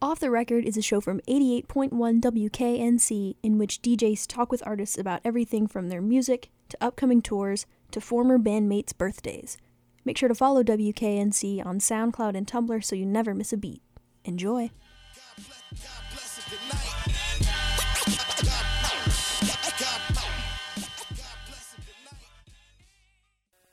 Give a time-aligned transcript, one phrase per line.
[0.00, 1.90] Off the Record is a show from 88.1
[2.20, 7.66] WKNC in which DJs talk with artists about everything from their music to upcoming tours
[7.90, 9.58] to former bandmates' birthdays.
[10.04, 13.82] Make sure to follow WKNC on SoundCloud and Tumblr so you never miss a beat.
[14.24, 14.70] Enjoy.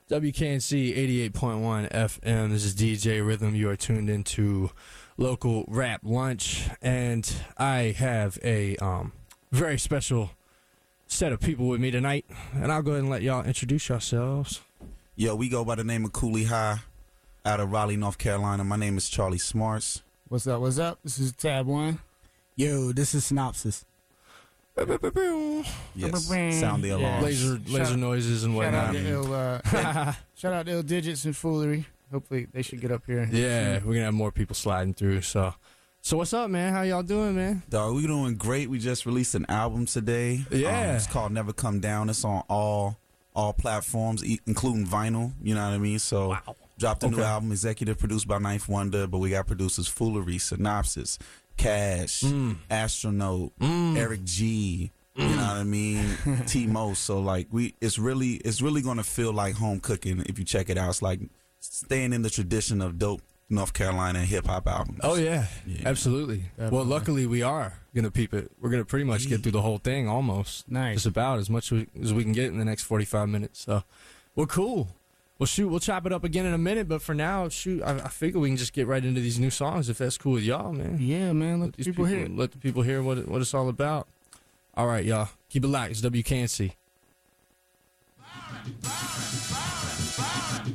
[0.10, 2.50] WKNC 88.1 FM.
[2.50, 3.54] This is DJ Rhythm.
[3.54, 4.72] You are tuned into
[5.18, 9.14] local rap lunch, and I have a um,
[9.52, 10.32] very special
[11.08, 12.26] set of people with me tonight.
[12.54, 14.62] And I'll go ahead and let y'all introduce yourselves.
[15.16, 16.80] Yo, we go by the name of Cooley High
[17.46, 18.64] out of Raleigh, North Carolina.
[18.64, 20.02] My name is Charlie Smarts.
[20.28, 20.62] What's up?
[20.62, 21.00] What's up?
[21.04, 22.00] This is Tab One.
[22.56, 23.86] Yo, this is Synopsis.
[25.96, 26.28] Yes,
[26.60, 27.24] sound the alarm.
[27.24, 29.04] Laser, laser Shout- noises and Shout out whatnot.
[29.04, 31.86] to Ill, uh, shout out to Ill Digits and Foolery.
[32.12, 33.28] Hopefully they should get up here.
[33.32, 35.22] Yeah, we're gonna have more people sliding through.
[35.22, 35.54] So,
[36.02, 36.72] so what's up, man?
[36.74, 37.64] How y'all doing, man?
[37.70, 38.70] Dog, we doing great.
[38.70, 40.46] We just released an album today.
[40.52, 40.90] Yeah.
[40.92, 42.10] Um, it's called Never Come Down.
[42.10, 42.98] It's on all
[43.36, 45.34] all platforms, e- including vinyl.
[45.42, 46.00] You know what I mean?
[46.00, 46.38] So
[46.78, 51.18] dropped a new album, executive produced by Ninth Wonder, but we got producers Foolery, Synopsis,
[51.58, 52.58] Cash, Mm.
[52.70, 54.92] Astronaut, Eric G.
[55.18, 56.06] You know what I mean?
[56.48, 56.94] T Mo.
[56.94, 60.70] So like we it's really it's really gonna feel like home cooking if you check
[60.70, 60.90] it out.
[60.90, 61.22] It's like
[61.74, 65.00] staying in the tradition of dope North Carolina hip hop albums.
[65.04, 65.82] Oh yeah, Yeah.
[65.86, 66.46] absolutely.
[66.58, 68.52] Well, luckily we are gonna peep it.
[68.60, 70.70] We're gonna pretty much get through the whole thing almost.
[70.70, 70.96] Nice.
[70.96, 73.62] Just about as much as we can get in the next forty-five minutes.
[73.62, 73.84] So,
[74.36, 74.90] well, cool.
[75.38, 76.88] Well, shoot, we'll chop it up again in a minute.
[76.88, 79.50] But for now, shoot, I, I figure we can just get right into these new
[79.50, 80.98] songs if that's cool with y'all, man.
[81.00, 81.60] Yeah, man.
[81.60, 82.20] Let Let the these people hear.
[82.26, 82.36] it.
[82.36, 84.08] Let the people hear what it, what it's all about.
[84.76, 85.92] All right, y'all, keep it locked.
[85.92, 86.72] It's WKNC.
[90.62, 90.75] Police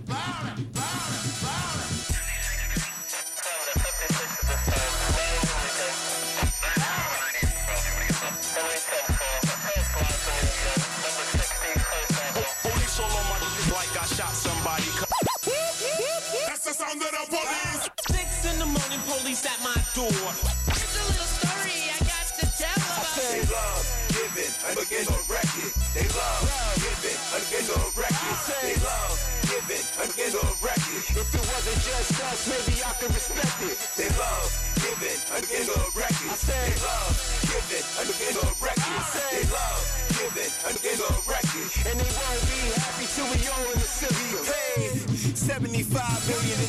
[17.31, 20.11] Six in the morning, police at my door.
[20.11, 25.15] Here's a little story I got to tell about They love giving and begin to
[25.31, 25.71] wreck it.
[25.95, 26.43] They love
[26.83, 28.39] giving and begin to wreck it.
[28.67, 29.15] They love
[29.47, 31.05] giving and begin to wreck it.
[31.07, 33.79] If it wasn't just us, maybe I could respect it.
[33.95, 34.51] They love
[34.83, 36.35] giving and begin to wreck it.
[36.51, 37.15] They love
[37.47, 39.05] giving and begin to wreck it.
[39.31, 39.83] They love
[40.19, 41.71] giving and begin to wreck it.
[41.95, 43.80] And they won't be happy till we all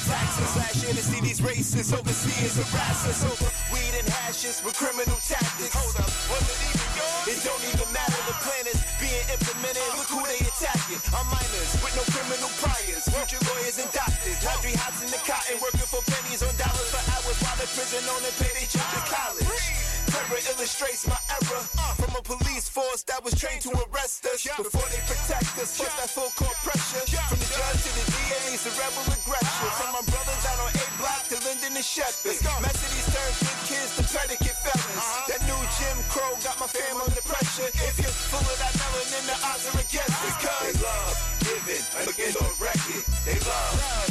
[0.07, 5.15] taxes year to see these racists overseas harass us over weed and hashes with criminal
[5.21, 5.71] tactics.
[5.77, 7.25] Hold up, was it even yours?
[7.29, 8.19] It don't even matter.
[8.25, 9.85] The plan is being implemented.
[9.95, 11.01] Look who they attacking.
[11.13, 13.05] I'm minors with no criminal priors.
[13.05, 14.41] Future lawyers and doctors.
[14.41, 18.01] Laundry hots in the cotton, working for pennies on dollars for hours while in prison
[18.09, 19.63] on and pay their children college.
[20.11, 21.20] Terror illustrates my
[21.51, 25.51] error uh, from a police force that was trained to arrest us before they protect
[25.59, 25.75] us.
[25.75, 29.67] Plus that full court pressure from the judge to the DA is a rebel aggression.
[29.67, 29.79] Uh-huh.
[29.79, 32.39] From my brothers out on A block to Linden and Shepherd.
[32.63, 34.95] Messages turn good kids to predicate felons.
[34.95, 35.29] Uh-huh.
[35.31, 37.69] That new Jim Crow got my fam under pressure.
[37.75, 40.35] If you're full of that melanin, the odds are against us.
[40.39, 43.03] Cause they love giving to wreck it.
[43.25, 44.10] They love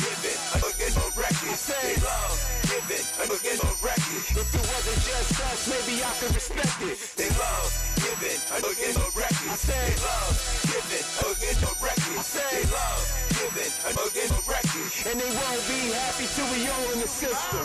[4.81, 6.97] wasn't just us, maybe I could respect it.
[7.13, 7.69] They love
[8.01, 9.61] giving and begin to wreck it.
[9.69, 10.33] They love
[10.73, 12.25] giving and begin to wreck it.
[12.33, 13.05] They love
[13.37, 14.89] giving and begin to wreck it.
[15.05, 17.61] And they won't be happy till we all in the system.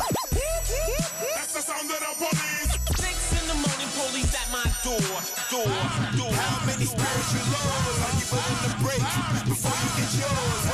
[1.39, 2.71] That's the sound of the police.
[2.99, 5.07] Six in the morning, police at my door.
[5.47, 5.71] Door,
[6.19, 6.35] door.
[6.35, 9.03] How many spiritual laws are you willing to break
[9.47, 10.64] before you get yours?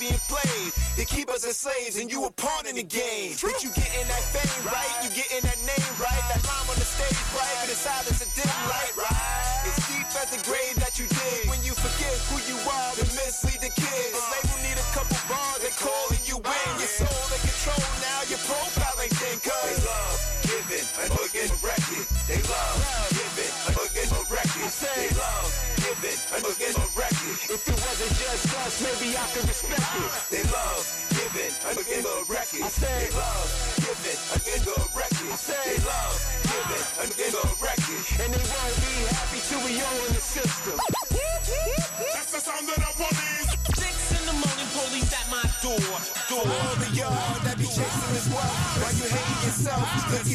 [0.00, 0.72] Being played.
[0.96, 3.36] They keep us as slaves and you a pawn in the game.
[3.42, 6.24] But you getting that fame right, you getting that name right.
[6.32, 9.19] That rhyme on the stage bright, but inside is a dim light, right?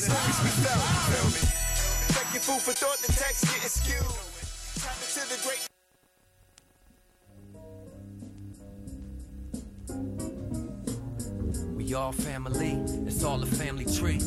[0.06, 1.40] Feel me?
[2.46, 4.06] For thought, the text getting skewed.
[4.80, 5.68] Tap into the great.
[11.76, 12.74] We all family,
[13.08, 14.22] it's all a family tree.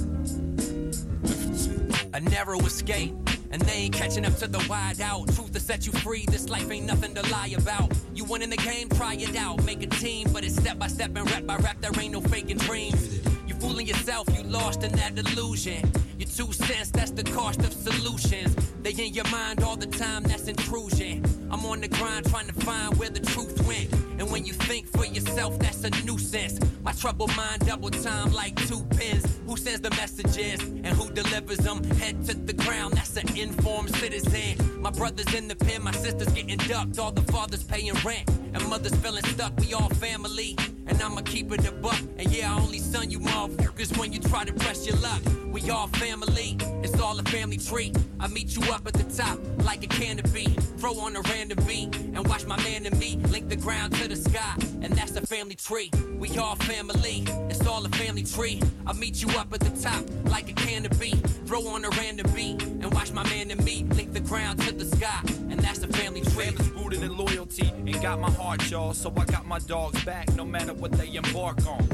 [2.13, 3.15] A narrow escape,
[3.51, 5.33] and they ain't catching up to the wide out.
[5.35, 7.93] Truth to set you free, this life ain't nothing to lie about.
[8.15, 9.65] You win in the game, try it out.
[9.65, 12.21] Make a team, but it's step by step and rep by rep, there ain't no
[12.21, 13.21] faking dreams.
[13.69, 15.93] Fooling yourself, you lost in that illusion.
[16.17, 18.57] Your two cents, that's the cost of solutions.
[18.81, 21.23] They in your mind all the time, that's intrusion.
[21.51, 23.93] I'm on the grind trying to find where the truth went.
[24.19, 26.59] And when you think for yourself, that's a nuisance.
[26.83, 29.39] My troubled mind double time like two pins.
[29.47, 31.85] Who sends the messages and who delivers them?
[31.85, 34.81] Head to the ground, that's an informed citizen.
[34.81, 36.99] My brother's in the pen, my sister's getting ducked.
[36.99, 39.53] All the fathers paying rent, and mother's feeling stuck.
[39.61, 40.57] We all family,
[40.89, 42.01] and I'ma keep it a buck.
[42.19, 45.23] And yeah, I only son you motherfuckers when you try to press your luck.
[45.47, 47.93] We all family, it's all a family tree.
[48.21, 50.47] I meet you up at the top like a canopy.
[50.79, 54.09] Throw on a random beat and watch my man and me link the ground to
[54.09, 54.55] the sky.
[54.81, 55.91] And that's a family tree.
[56.19, 58.61] We all family, it's all a family tree.
[58.87, 61.13] I meet you up at the top like a canopy.
[61.47, 64.73] Throw on a random beat and watch my man and me link the ground to
[64.73, 65.23] the sky.
[65.59, 66.45] And that's a family tree.
[66.45, 68.95] Family's rooted in loyalty and got my heart, y'all.
[68.95, 71.89] So I got my dogs back no matter what they embark on.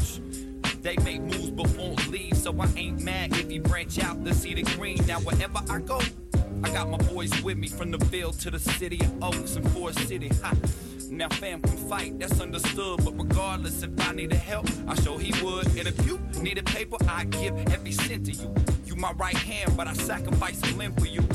[0.82, 4.34] They make moves but won't leave, so I ain't mad if you branch out to
[4.34, 4.98] see the green.
[5.06, 5.98] Now wherever I go,
[6.62, 9.66] I got my boys with me from the field to the city of Oaks and
[9.70, 10.28] Forest City.
[10.42, 10.52] Ha.
[11.08, 13.02] Now fam can fight, that's understood.
[13.02, 15.68] But regardless, if I needed help, I show he would.
[15.68, 18.54] And if you needed paper, I give every cent to you.
[18.84, 21.26] You my right hand, but I sacrifice a limb for you.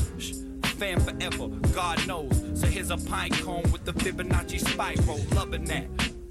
[0.80, 2.42] Fam forever, God knows.
[2.54, 5.84] So here's a pine cone with the Fibonacci spiral, loving that.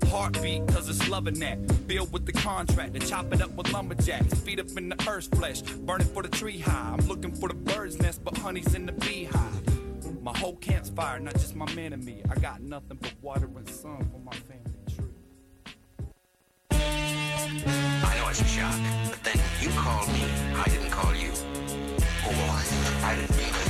[0.08, 1.88] Heartbeat, cause it's loving that.
[1.88, 4.34] Build with the contract to chop it up with lumberjacks.
[4.40, 6.96] Feet up in the earth's flesh, burning for the tree high.
[6.98, 10.24] I'm looking for the bird's nest, but honey's in the beehive.
[10.24, 12.24] My whole camp's fire, not just my man and me.
[12.28, 15.06] I got nothing but water and sun for my family tree.
[16.72, 18.76] I know it's a shock,
[19.12, 20.24] but then you called me.
[20.56, 21.30] I didn't call you.
[22.26, 23.69] Oh, well, I didn't mean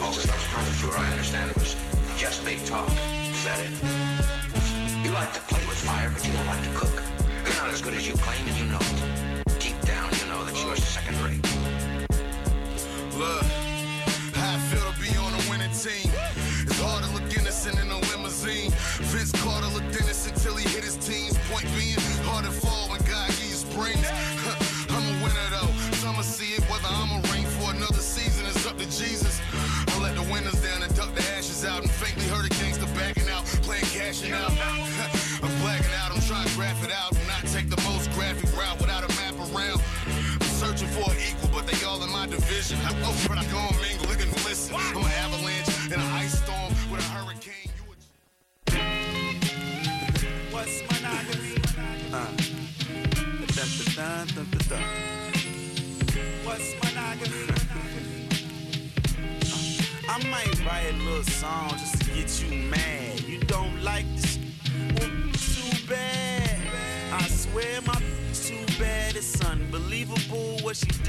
[0.00, 0.30] anything.
[0.32, 1.76] Oh, I'm sure I understand it was
[2.16, 2.88] just big talk.
[2.88, 3.70] Is that it?
[5.04, 7.02] You like to play with fire, but you don't like to cook.
[7.44, 9.58] You're not as good as you claim, and you know it.
[9.58, 11.41] Deep down, you know that you're second rate.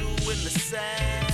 [0.07, 1.33] In the sack.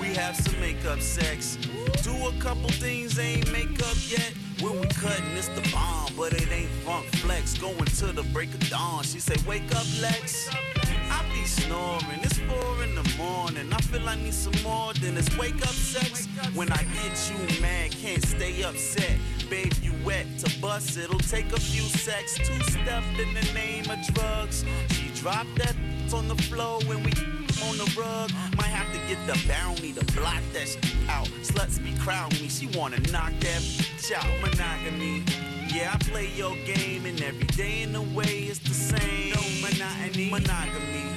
[0.00, 1.56] We have some makeup sex.
[2.02, 4.32] Do a couple things ain't makeup yet.
[4.60, 7.58] When we cutting, it's the bomb, but it ain't funk flex.
[7.58, 9.02] Going to the break of dawn.
[9.04, 10.50] She say, Wake up, Lex.
[11.10, 12.20] I be snoring.
[12.22, 13.72] It's four in the morning.
[13.72, 16.26] I feel I need some more than this wake up sex.
[16.54, 19.18] When I get you mad, can't stay upset.
[19.50, 20.96] Babe, you wet to bust.
[20.96, 22.36] It'll take a few sex.
[22.38, 24.64] Two stuffed in the name of drugs.
[24.90, 25.76] She dropped that
[26.14, 27.12] on the floor when we
[27.68, 28.30] on the rug.
[28.56, 31.26] Might have to get the bounty to block that shit out.
[31.42, 32.48] Sluts be crowding me.
[32.48, 34.28] She wanna knock that bitch out.
[34.40, 35.24] Monogamy.
[35.72, 39.30] Yeah, I play your game, and every day in the way it's the same.
[39.30, 41.12] No monotony, monogamy.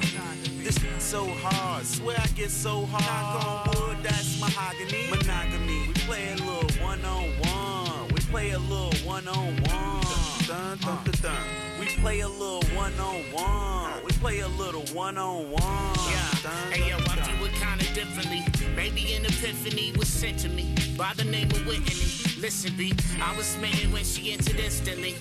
[0.63, 3.03] This so hard, swear I get so hard.
[3.03, 5.09] Knock on wood, that's mahogany.
[5.11, 5.89] Monogamy.
[5.89, 8.07] We play a little one on one.
[8.07, 10.01] We play a little one on one.
[10.47, 11.37] Dun, dun, dun, dun.
[11.74, 11.74] We
[12.05, 13.91] play a little one on one.
[14.05, 15.95] We play a little one on one.
[16.11, 16.51] Yeah.
[16.69, 18.45] Hey yo, I view it kinda differently.
[18.75, 21.95] Maybe an epiphany was sent to me by the name of Whitney.
[22.39, 25.15] Listen, B, I was smitten when she entered instantly.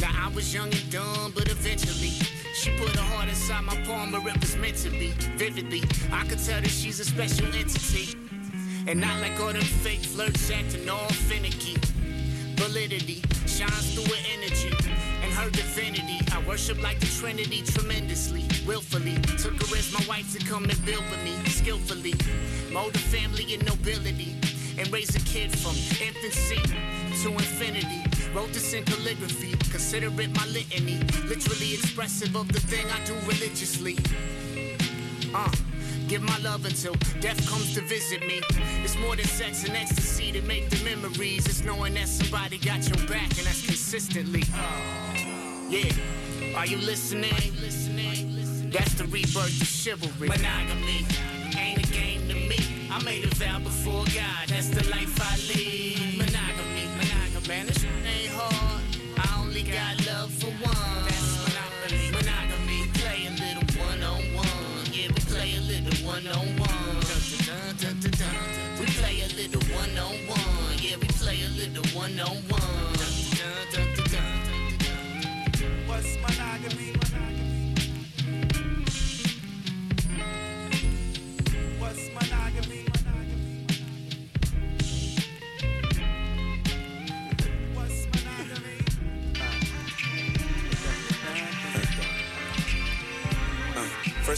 [0.00, 2.14] Now I was young and dumb, but eventually
[2.54, 5.08] she put her heart inside my palm where it was meant to be.
[5.36, 8.16] Vividly, I could tell that she's a special entity.
[8.86, 11.76] And not like all them fake flirts acting all finicky.
[12.56, 16.18] validity shines through her energy and her divinity.
[16.32, 19.14] I worship like the Trinity tremendously, willfully.
[19.36, 22.14] Took her as my wife to come and build with me skillfully.
[22.72, 24.36] Mold a family in nobility
[24.78, 26.62] and raise a kid from infancy
[27.22, 28.02] to infinity.
[28.34, 30.98] Wrote this in calligraphy, consider it my litany.
[31.26, 33.98] Literally expressive of the thing I do religiously.
[35.34, 35.50] Uh,
[36.08, 38.40] give my love until death comes to visit me.
[38.82, 41.46] It's more than sex and ecstasy to make the memories.
[41.46, 44.42] It's knowing that somebody got your back and that's consistently.
[45.68, 45.92] Yeah,
[46.56, 47.32] are you listening?
[48.70, 50.28] That's the rebirth of chivalry.
[50.28, 51.04] Monogamy
[51.58, 52.88] ain't a game to me.
[52.90, 54.48] I made a vow before God.
[54.48, 55.87] That's the life I lead.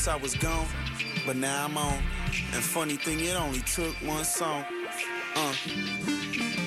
[0.00, 0.66] First I was gone,
[1.26, 2.02] but now I'm on.
[2.54, 4.64] And funny thing, it only took one song.
[5.36, 5.52] Uh.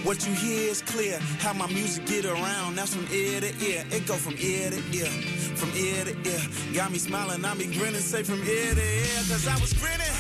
[0.05, 1.17] What you hear is clear.
[1.39, 2.75] How my music get around.
[2.75, 3.85] That's from ear to ear.
[3.89, 5.09] It go from ear to ear.
[5.57, 6.41] From ear to ear.
[6.75, 8.05] Got me smiling, I be grinning.
[8.05, 9.21] Say from ear to ear.
[9.25, 10.13] Cause I was grinning.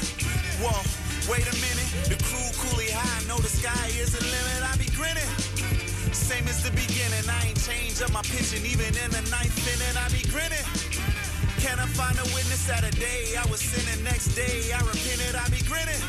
[0.57, 0.73] Whoa,
[1.29, 1.89] wait a minute.
[2.09, 3.27] The crew Cooley High.
[3.27, 4.59] Know the sky is the limit.
[4.65, 5.29] I be grinning.
[6.17, 7.29] Same as the beginning.
[7.29, 8.65] I ain't changed up my pitching.
[8.65, 10.92] Even in the ninth inning, I be grinning.
[11.63, 13.39] Can I find a witness at a day?
[13.39, 14.73] I was sinning next day.
[14.75, 16.03] I repented, I be grinning.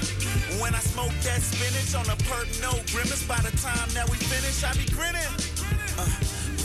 [0.58, 3.22] When I smoke that spinach on a perk, no grimace.
[3.22, 5.30] By the time that we finish, I be grinning.
[5.94, 6.10] Uh,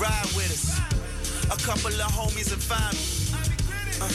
[0.01, 0.73] ride with us.
[1.53, 3.05] A couple of homies and find me.
[4.01, 4.09] Uh,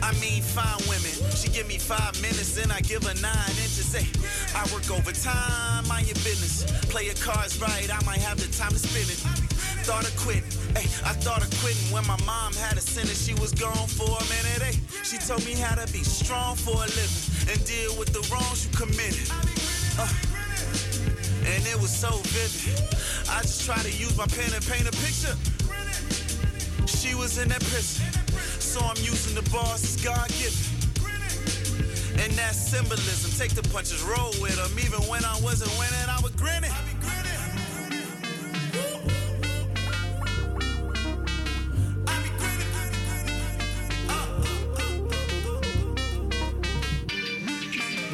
[0.00, 1.12] I mean, fine women.
[1.36, 3.92] She give me five minutes, then I give her nine inches.
[3.92, 4.08] Hey,
[4.56, 6.64] I work overtime, mind your business.
[6.88, 9.47] Play your cards right, I might have the time to spin it.
[9.88, 10.44] Thought of quitting,
[10.76, 13.24] hey, I thought of quitting when my mom had a sentence.
[13.24, 14.76] She was gone for a minute, hey.
[15.02, 18.68] She told me how to be strong for a living and deal with the wrongs
[18.68, 19.32] you committed.
[19.96, 20.04] Uh,
[21.48, 22.76] and it was so vivid.
[23.32, 25.32] I just try to use my pen and paint a picture.
[26.84, 28.04] She was in that prison,
[28.60, 30.68] so I'm using the bars as God given.
[32.20, 34.68] And that symbolism, take the punches, roll with them.
[34.84, 36.27] Even when I wasn't winning, I was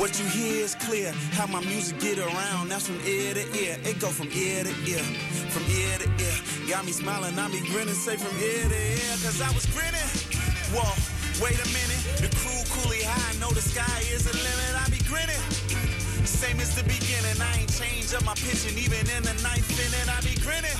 [0.04, 1.12] What you hear is clear.
[1.32, 2.68] How my music get around.
[2.68, 3.80] That's from ear to ear.
[3.88, 5.00] It go from ear to ear.
[5.48, 6.36] From ear to ear.
[6.68, 7.32] Got me smiling.
[7.38, 7.96] I be grinning.
[7.96, 9.16] Say from ear to ear.
[9.24, 10.04] Cause I was grinning.
[10.76, 10.92] Whoa,
[11.40, 12.04] wait a minute.
[12.20, 13.40] The crew Cooley High.
[13.40, 14.76] Know the sky is the limit.
[14.76, 15.40] I be grinning.
[16.28, 17.40] Same as the beginning.
[17.40, 18.76] I ain't changed up my pitching.
[18.76, 20.76] Even in the ninth inning, I be grinning.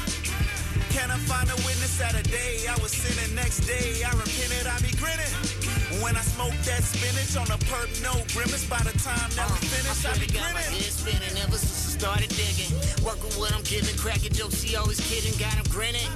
[0.93, 2.69] Can I find a witness at a day?
[2.69, 4.05] I was sinning next day.
[4.05, 4.69] I repented.
[4.69, 5.64] I be grinning.
[6.03, 8.67] When I smoke that spinach on a perk, no grimace.
[8.67, 10.83] By the time that we finish, I be got my grinning.
[10.83, 12.73] head spinning ever since I started digging.
[13.05, 16.09] Working what I'm giving, cracking jokes, he always kidding, got him grinning.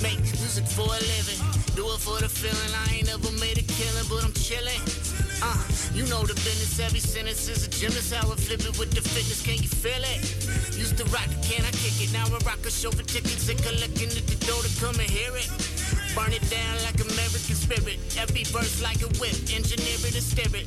[0.00, 1.40] Make music for a living,
[1.76, 2.72] do it for the feeling.
[2.88, 4.80] I ain't never made a killing, but I'm chilling.
[5.44, 5.60] Uh,
[5.92, 8.14] you know the business, every sentence is a gymnast.
[8.14, 10.24] How I flip it with the fitness, can you feel it?
[10.72, 12.12] Used to rock can I kick it?
[12.16, 15.10] Now I rock a show for tickets and collecting at the door to come and
[15.10, 15.77] hear it.
[16.14, 17.98] Burn it down like American spirit.
[18.16, 19.36] Every verse like a whip.
[19.52, 20.66] Engineer it and steer it.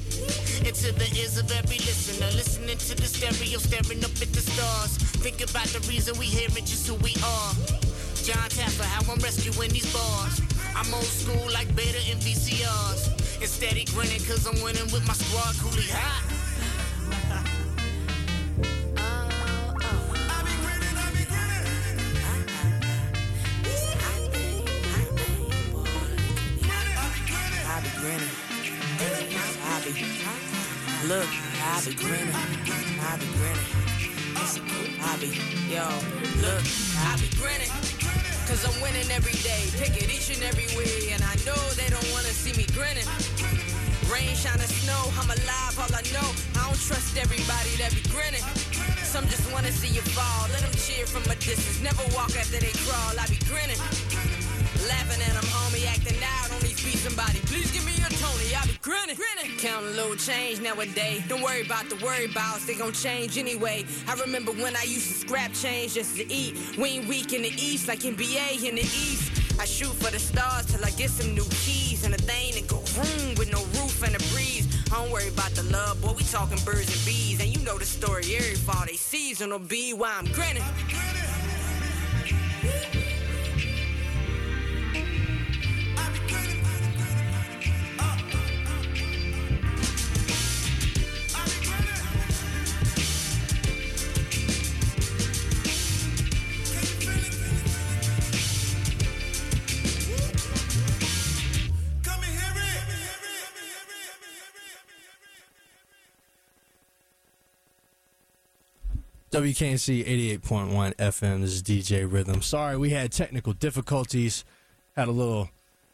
[0.66, 2.28] Into the ears of every listener.
[2.38, 4.98] Listening to the stereo, staring up at the stars.
[5.22, 7.54] Think about the reason we hear it, just who we are.
[8.22, 10.42] John Tapper, how I'm rescuing these bars.
[10.76, 13.42] I'm old school like beta and VCRs.
[13.42, 16.41] And steady grinning cause I'm winning with my squad, coolie hot.
[29.92, 31.28] Look,
[31.60, 32.32] I be grinning.
[32.32, 33.68] I be grinning.
[35.04, 35.28] I be,
[35.68, 35.84] yo,
[36.40, 36.64] look,
[37.04, 37.68] I be grinning.
[38.48, 41.12] Cause I'm winning every day, pick it each and every way.
[41.12, 43.04] And I know they don't wanna see me grinning.
[44.08, 46.30] Rain, shine, or snow, I'm alive, all I know.
[46.56, 48.48] I don't trust everybody that be grinning.
[49.04, 51.84] Some just wanna see you fall, let them cheer from a distance.
[51.84, 53.80] Never walk after they crawl, I be grinning.
[54.88, 56.41] Laughing at them, homie, acting out
[56.92, 57.40] be somebody.
[57.46, 58.56] Please give me a Tony.
[58.56, 59.58] I be grinning, grinning.
[59.58, 61.24] Count a little change nowadays.
[61.28, 62.66] Don't worry about the worry bouts.
[62.66, 63.86] They gon' change anyway.
[64.08, 66.78] I remember when I used to scrap change just to eat.
[66.78, 69.32] We ain't weak in the east like NBA in the east.
[69.60, 72.68] I shoot for the stars till I get some new keys and a thing that
[72.68, 74.68] go vroom with no roof and a breeze.
[74.92, 76.14] I don't worry about the love, boy.
[76.18, 78.24] We talking birds and bees, and you know the story.
[78.36, 80.64] Every fall they seasonal be why I'm grinning.
[109.32, 110.06] WKNC
[110.42, 111.40] 88.1 FM.
[111.40, 112.42] This is DJ Rhythm.
[112.42, 114.44] Sorry, we had technical difficulties.
[114.98, 115.50] Had a little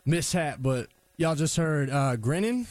[0.06, 2.66] mishap, but y'all just heard uh, Grinning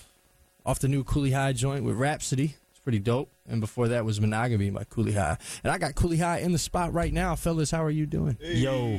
[0.65, 2.57] off the new Cooley High joint with Rapsody.
[2.73, 3.31] It's pretty dope.
[3.49, 5.39] And before that was Monogamy by Cooley High.
[5.63, 7.37] And I got Cooley High in the spot right now.
[7.37, 8.37] Fellas, how are you doing?
[8.41, 8.99] Yo,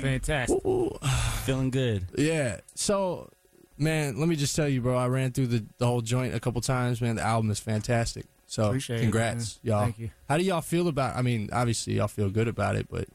[0.00, 0.58] fantastic.
[1.44, 2.06] Feeling good.
[2.16, 2.60] Yeah.
[2.76, 3.28] So,
[3.76, 4.96] man, let me just tell you, bro.
[4.96, 7.02] I ran through the, the whole joint a couple times.
[7.02, 8.24] Man, the album is fantastic.
[8.54, 9.70] So, Appreciate congrats, man.
[9.72, 9.82] y'all.
[9.86, 10.10] Thank you.
[10.28, 11.16] How do y'all feel about?
[11.16, 13.08] I mean, obviously, y'all feel good about it, but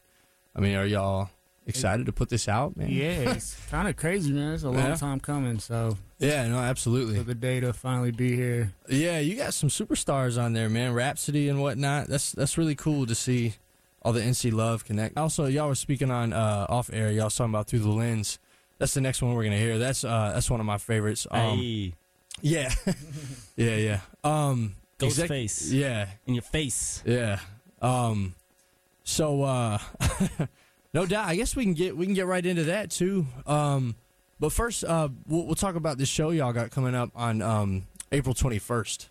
[0.54, 1.30] I mean, are y'all
[1.66, 2.90] excited to put this out, man?
[2.90, 4.54] Yeah, it's kind of crazy, man.
[4.56, 4.96] It's a long Yeah.
[4.96, 5.60] time coming.
[5.60, 7.16] So Yeah, no, absolutely.
[7.16, 8.74] for the day to finally be here.
[8.90, 10.92] Yeah, you got some superstars on there, man.
[10.94, 12.08] Rapsody and whatnot.
[12.08, 13.54] That's that's really cool to see
[14.02, 15.18] all the NC Love connect.
[15.18, 17.12] Also, y'all were speaking on uh, off air.
[17.12, 18.40] Y'all was talking about through the lens.
[18.78, 19.78] That's the next one we're gonna hear.
[19.78, 21.28] That's uh, that's one of my favorites.
[21.32, 21.94] Um, Hey.
[22.42, 22.74] Yeah,
[23.56, 24.00] yeah, yeah.
[24.24, 25.72] Um, Ghostface.
[25.72, 27.02] Yeah, in your face.
[27.06, 27.40] Yeah.
[27.82, 28.36] Um.
[29.04, 29.80] So, uh,
[30.94, 31.28] no doubt.
[31.28, 33.26] I guess we can get we can get right into that too.
[33.48, 33.96] Um,
[34.40, 37.88] but first, uh, we'll, we'll talk about this show y'all got coming up on um
[38.12, 39.10] April twenty first.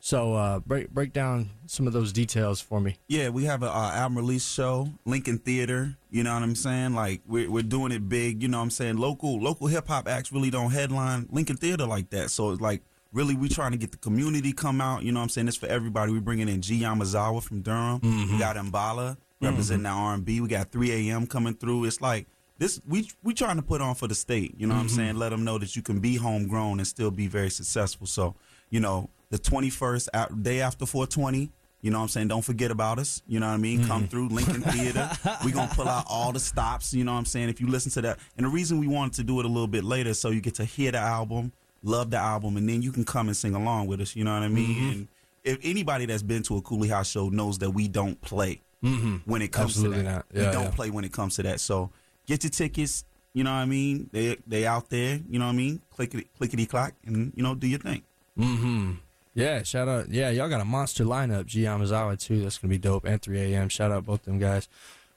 [0.00, 2.98] So, uh, break break down some of those details for me.
[3.08, 5.96] Yeah, we have a uh, album release show, Lincoln Theater.
[6.10, 6.94] You know what I'm saying?
[6.94, 8.42] Like we're we're doing it big.
[8.42, 8.98] You know what I'm saying?
[8.98, 12.30] Local local hip hop acts really don't headline Lincoln Theater like that.
[12.30, 15.02] So it's like really we trying to get the community come out.
[15.02, 15.48] You know what I'm saying?
[15.48, 16.12] It's for everybody.
[16.12, 18.00] We bringing in G Yamazawa from Durham.
[18.02, 18.38] We mm-hmm.
[18.38, 19.46] got Mbala mm-hmm.
[19.46, 20.40] representing the R&B.
[20.40, 21.26] We got 3 a.m.
[21.26, 21.84] coming through.
[21.84, 22.26] It's like
[22.58, 22.80] this.
[22.86, 24.54] We we trying to put on for the state.
[24.58, 24.96] You know what I'm Mhm.
[24.96, 25.16] saying?
[25.16, 28.06] Let them know that you can be homegrown and still be very successful.
[28.06, 28.34] So
[28.70, 31.52] you know the 21st out- day after 420.
[31.80, 32.28] You know what I'm saying?
[32.28, 33.22] Don't forget about us.
[33.28, 33.86] You know what I mean?
[33.86, 34.08] Come mm-hmm.
[34.08, 35.08] through Lincoln Theater.
[35.44, 36.92] we going to pull out all the stops.
[36.92, 37.50] You know what I'm saying?
[37.50, 38.18] If you listen to that.
[38.36, 40.40] And the reason we wanted to do it a little bit later is so you
[40.40, 43.54] get to hear the album, love the album, and then you can come and sing
[43.54, 44.16] along with us.
[44.16, 44.76] You know what I mean?
[44.76, 44.92] Mhm.
[44.92, 45.08] And
[45.44, 49.22] if anybody that's been to a Cooley House show knows that we don't play Mhm.
[49.24, 50.10] when it comes Absolutely to that.
[50.10, 50.26] not.
[50.34, 50.70] we don't yeah.
[50.70, 51.60] play when it comes to that.
[51.60, 51.90] So
[52.26, 53.04] get your tickets.
[53.34, 54.08] You know what I mean?
[54.12, 55.20] They they out there.
[55.28, 55.80] You know what I mean?
[55.90, 58.02] Clickety clickety clock, and you know do your thing.
[58.38, 58.92] Mm-hmm.
[59.34, 60.10] Yeah, shout out.
[60.10, 61.46] Yeah, y'all got a monster lineup.
[61.46, 62.42] G Yamazawa too.
[62.42, 63.04] That's gonna be dope.
[63.04, 63.68] And 3 a.m.
[63.68, 64.68] Shout out both them guys.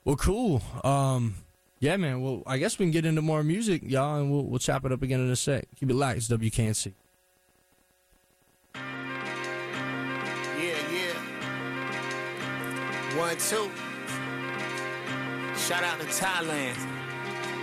[0.06, 0.62] Well, cool.
[0.84, 1.36] Um,
[1.82, 2.22] yeah, man.
[2.22, 4.92] Well, I guess we can get into more music, y'all, and we'll we'll chop it
[4.92, 5.68] up again in a sec.
[5.80, 6.18] Keep it light.
[6.18, 6.94] It's WKNC.
[8.76, 8.82] Yeah,
[10.94, 11.14] yeah.
[13.18, 13.72] One, two.
[15.60, 17.01] Shout out to Thailand.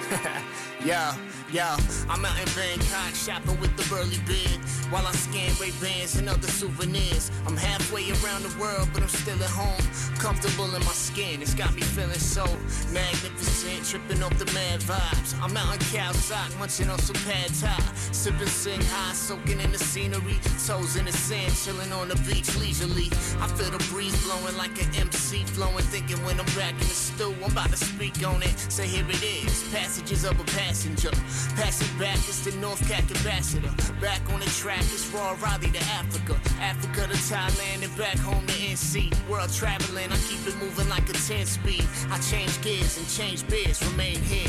[0.85, 1.13] yo,
[1.53, 1.77] yo,
[2.09, 4.61] I'm out in Bangkok shopping with the burly beard.
[4.91, 7.31] While I scan Ray Bans and other souvenirs.
[7.47, 9.85] I'm halfway around the world, but I'm still at home.
[10.19, 12.45] Comfortable in my skin, it's got me feeling so
[12.91, 13.85] magnificent.
[13.85, 15.35] Tripping off the mad vibes.
[15.43, 17.79] I'm out in Sok, munching on some pad thai.
[18.13, 20.39] Sipping Singha, soaking in the scenery.
[20.67, 23.09] Toes in the sand, chilling on the beach leisurely.
[23.41, 25.85] I feel the breeze blowing like an MC flowing.
[25.93, 28.55] Thinking when I'm back in the stew, I'm about to speak on it.
[28.73, 29.69] So here it is,
[29.99, 31.11] passages of a passenger.
[31.57, 33.71] Pass it back, it's the North Cac ambassador.
[34.01, 36.39] Back on the track, it's Raw Raleigh to Africa.
[36.61, 39.13] Africa to Thailand and back home to NC.
[39.29, 41.85] World traveling, I keep it moving like a 10 speed.
[42.11, 44.49] I change gears and change beers, remain here.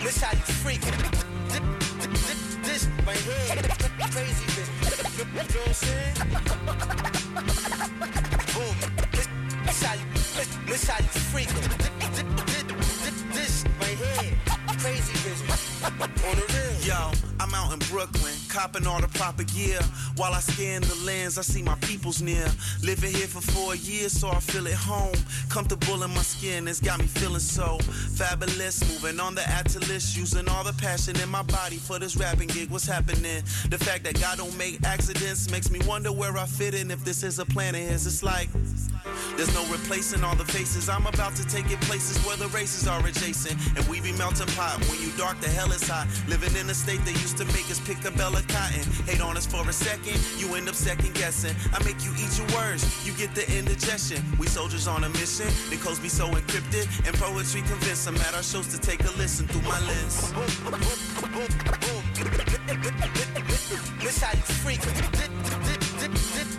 [0.00, 0.80] This how you freak.
[2.62, 3.62] This right here,
[4.10, 4.68] crazy bitch.
[5.18, 6.16] You know what I'm saying?
[8.96, 9.01] Boom.
[11.32, 11.48] Freak.
[13.32, 14.38] This right here,
[14.78, 15.40] crazy bitch.
[15.82, 16.86] On the real.
[16.86, 19.80] Yo, I'm out in Brooklyn, copping all the proper gear.
[20.16, 22.46] While I scan the lens, I see my peoples near.
[22.82, 25.14] Living here for four years, so I feel at home.
[25.48, 27.78] Comfortable in my skin, it's got me feeling so
[28.16, 28.80] fabulous.
[28.92, 29.42] Moving on the
[29.88, 32.70] list, using all the passion in my body for this rapping gig.
[32.70, 33.42] What's happening?
[33.70, 36.90] The fact that God don't make accidents makes me wonder where I fit in.
[36.90, 38.50] If this is a plan of his, it's like.
[39.36, 40.88] There's no replacing all the faces.
[40.88, 43.56] I'm about to take it places where the races are adjacent.
[43.76, 44.78] And we be melting pot.
[44.90, 46.06] When you dark, the hell is hot.
[46.28, 48.84] Living in a state that used to make us pick a bell of cotton.
[49.06, 51.54] Hate on us for a second, you end up second guessing.
[51.72, 54.22] I make you eat your words, you get the indigestion.
[54.38, 56.86] We soldiers on a mission, the codes be so encrypted.
[57.06, 60.32] And poetry convince them at our shows to take a listen through my lens.
[64.00, 64.80] This how you freak.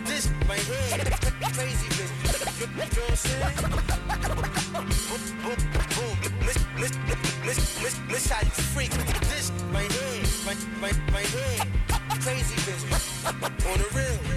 [0.06, 1.12] This my head.
[1.54, 2.23] Crazy bitch.
[8.08, 8.40] Miss, how.
[9.20, 9.50] This.
[12.20, 13.70] Crazy bitch.
[13.70, 14.33] On the real.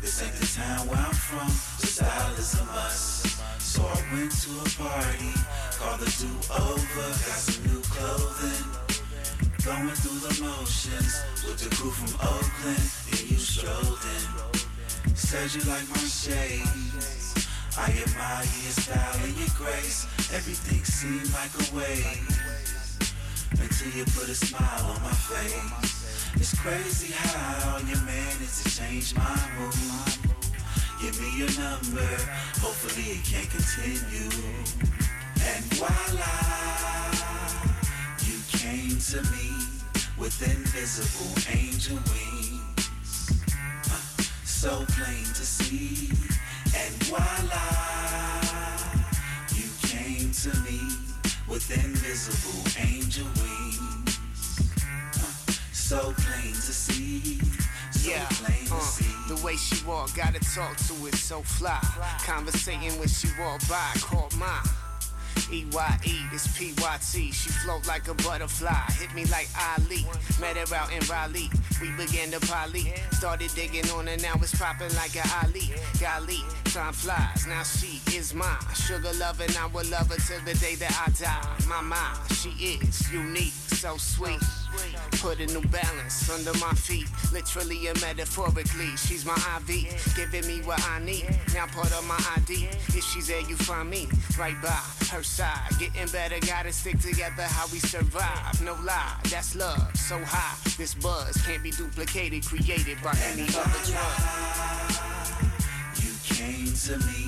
[0.00, 1.48] This ain't the town where I'm from.
[1.80, 3.36] The style is a must.
[3.60, 5.32] So I went to a party,
[5.78, 8.66] called the do over, got some new clothing.
[9.64, 11.12] Going through the motions
[11.44, 15.14] with the crew from Oakland, and you strolled in.
[15.14, 17.46] Said you like my shades.
[17.78, 20.06] I admire your style and your grace.
[20.32, 22.56] Everything seemed like a wave
[23.60, 25.95] until you put a smile on my face.
[26.38, 29.74] It's crazy how you managed to change my mood.
[31.00, 32.06] Give me your number,
[32.60, 34.30] hopefully it can continue.
[35.40, 36.36] And voila,
[38.26, 39.48] you came to me
[40.18, 42.90] with invisible angel wings.
[44.44, 46.10] So plain to see.
[46.76, 47.66] And voila,
[49.54, 50.80] you came to me
[51.48, 54.05] with invisible angel wings.
[55.86, 57.38] So plain to see.
[57.92, 59.32] So Yeah, plain to uh, see.
[59.32, 61.78] the way she walk, gotta talk to it so fly.
[62.24, 64.60] Conversating when she walk by, caught my
[65.52, 67.32] EYE, this PYT.
[67.32, 70.04] She float like a butterfly, hit me like Ali.
[70.40, 72.92] Met her out in Raleigh, we began to poly.
[73.12, 75.70] Started digging on her, now it's popping like a Ali.
[76.00, 78.58] Golly, time flies, now she is mine.
[78.74, 81.66] Sugar loving, I will love her till the day that I die.
[81.68, 82.50] My mind, she
[82.82, 84.42] is unique, so sweet.
[85.20, 88.96] Put a new balance under my feet, literally and metaphorically.
[88.96, 91.26] She's my IV, giving me what I need.
[91.54, 92.68] Now part of my ID.
[92.88, 94.08] If she's there, you find me
[94.38, 95.70] right by her side.
[95.78, 97.42] Getting better, gotta stick together.
[97.42, 99.96] How we survive, no lie, that's love.
[99.96, 104.20] So high, this buzz can't be duplicated, created by any other drug.
[106.02, 107.26] You came to me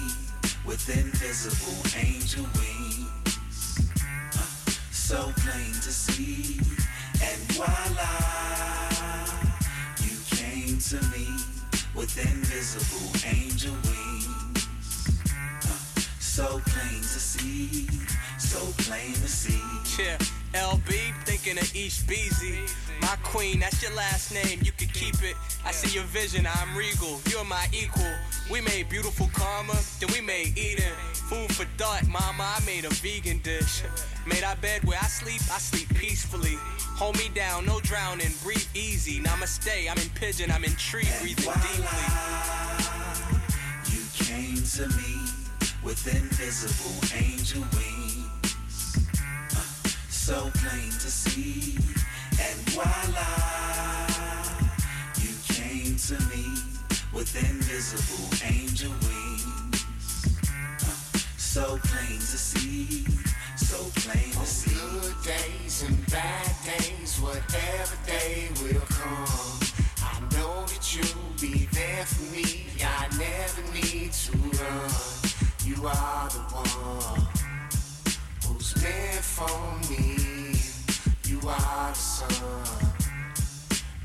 [0.67, 3.91] with invisible angel wings.
[4.37, 6.78] Uh, so plain to see.
[7.21, 8.05] And voila,
[10.05, 11.27] you came to me
[11.95, 14.69] with invisible angel wings.
[15.67, 17.89] Uh, so plain to see.
[18.39, 19.61] So plain to see.
[20.03, 20.17] Yeah,
[20.55, 22.67] LB, thinking of East Beezy.
[23.01, 25.37] My queen, that's your last name, you can keep it.
[25.65, 28.13] I see your vision, I'm regal, you're my equal.
[28.51, 30.93] We made beautiful karma, then we made Eden.
[31.13, 33.83] Food for thought, mama, I made a vegan dish.
[34.27, 36.57] Made our bed where I sleep, I sleep peacefully.
[36.97, 39.21] Hold me down, no drowning, breathe easy.
[39.21, 41.85] Namaste, I'm in pigeon, I'm in tree, breathing deeply.
[43.93, 45.29] You came to me
[45.85, 48.97] with invisible angel wings.
[49.55, 51.88] Uh, so plain to see.
[52.79, 54.07] Voila,
[55.21, 56.47] you came to me
[57.13, 59.85] with invisible angel wings.
[61.37, 63.05] So plain to see.
[63.57, 64.77] So plain to see.
[64.77, 69.59] Good days and bad days, whatever day will come.
[70.01, 72.67] I know that you'll be there for me.
[72.81, 74.91] I never need to run.
[75.65, 77.27] You are the one
[78.47, 80.28] who's meant for me.
[81.51, 82.29] Are the sun.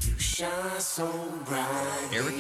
[0.02, 1.08] You shine so
[1.46, 2.10] bright.
[2.14, 2.40] Eric.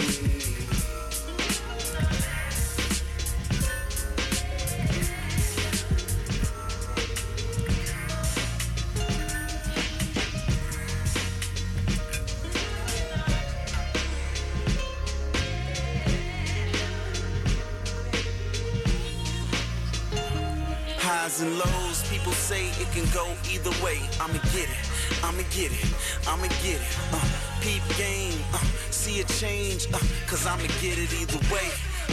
[20.99, 23.99] Highs and lows, people say it can go either way.
[24.21, 24.82] I'ma get it,
[25.23, 25.85] I'ma get it,
[26.27, 26.97] I'ma get it.
[27.11, 27.19] Uh,
[27.61, 28.57] peep game, uh,
[28.91, 31.69] see a change, uh, cause I'ma get it either way.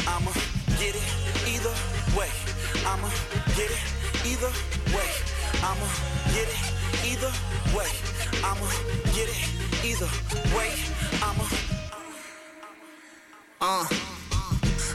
[0.07, 0.33] I'ma
[0.79, 1.09] get it
[1.47, 1.75] either
[2.17, 2.31] way.
[2.87, 3.11] I'ma
[3.57, 3.83] get it
[4.25, 4.53] either
[4.95, 5.11] way.
[5.63, 5.87] I'ma
[6.33, 6.63] get it
[7.05, 7.33] either
[7.77, 7.91] way.
[8.45, 8.69] I'ma
[9.15, 10.09] get it either
[10.57, 10.73] way.
[11.23, 11.45] I'ma.
[13.61, 13.87] Uh,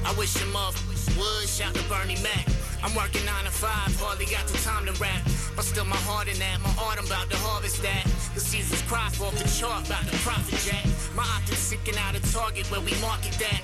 [0.06, 0.80] I wish your mother
[1.18, 2.55] would shout to Bernie Mac.
[2.86, 5.26] I'm working nine to five, hardly got the time to rap.
[5.56, 8.06] But still my heart in that, my art, I'm about to harvest that.
[8.36, 10.86] The season's crop off the chart, about to profit jack.
[11.16, 13.58] My optics seeking out a target where we market that.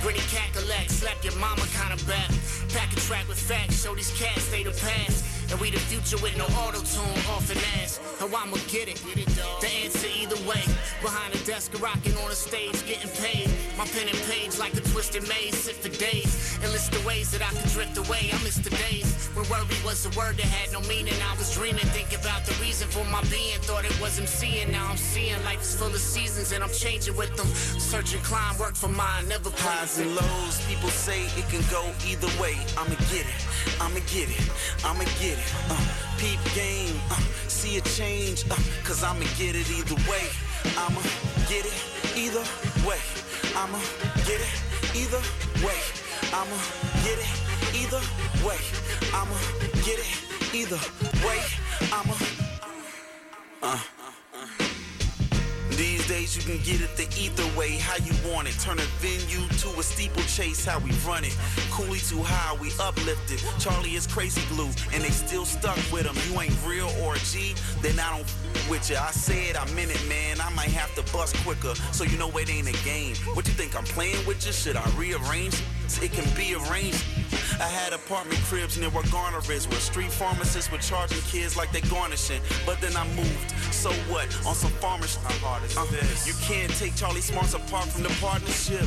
[0.00, 2.32] Gritty cackalack, slap your mama kinda back.
[2.72, 5.31] Pack a track with facts, show these cats they the past.
[5.52, 8.00] And we the future with no auto-tune off an ass.
[8.18, 8.96] How I'ma get it?
[9.60, 10.64] The answer either way.
[11.02, 13.50] Behind the desk, rocking on the stage, getting paid.
[13.76, 16.58] My pen and page like a twisted maze, sit for days.
[16.62, 18.30] And list the ways that I could drift away.
[18.32, 21.14] I miss the days when worry was a word that had no meaning.
[21.20, 23.60] I was dreaming, think about the reason for my being.
[23.68, 24.72] Thought it was seeing.
[24.72, 27.46] now I'm seeing life is full of seasons and I'm changing with them.
[27.78, 32.30] Searching climb, work for mine, never Highs and lows, people say it can go either
[32.40, 32.56] way.
[32.76, 33.40] I'ma get it,
[33.80, 34.50] I'ma get it,
[34.84, 35.54] I'ma get it.
[35.70, 35.78] Uh,
[36.18, 40.26] peep game, uh, see a change, uh, cause I'ma get it either way.
[40.76, 41.02] I'ma
[41.48, 41.78] get it
[42.16, 42.44] either
[42.86, 43.00] way.
[43.56, 43.78] I'ma
[44.26, 44.54] get it
[44.94, 45.22] either
[45.64, 45.80] way.
[46.32, 46.56] I'ma
[47.04, 47.32] get it
[47.74, 48.02] either
[48.46, 48.58] way.
[49.12, 49.36] I'ma
[49.84, 50.80] get it either
[51.26, 51.40] way.
[51.92, 52.14] I'ma.
[53.62, 54.01] Uh.
[55.76, 58.58] These days you can get it the either way, how you want it.
[58.60, 61.32] Turn a venue to a steeplechase, how we run it.
[61.70, 63.40] Coolie too high, we uplifted.
[63.58, 66.16] Charlie is crazy glue, and they still stuck with him.
[66.30, 68.96] You ain't real or a G, then I don't f- with you.
[68.96, 70.40] I said I meant it, man.
[70.40, 73.16] I might have to bust quicker, so you know it ain't a game.
[73.34, 74.52] What you think I'm playing with you?
[74.52, 75.62] Should I rearrange?
[76.00, 77.04] It can be arranged.
[77.60, 81.72] I had apartment cribs near where Garner is, where street pharmacists were charging kids like
[81.72, 82.40] they garnishing.
[82.66, 83.50] But then I moved.
[83.72, 84.26] So what?
[84.46, 85.16] On some farmers.
[85.16, 86.26] How hard is this?
[86.26, 88.82] You can't take Charlie Smarts apart from the partnership.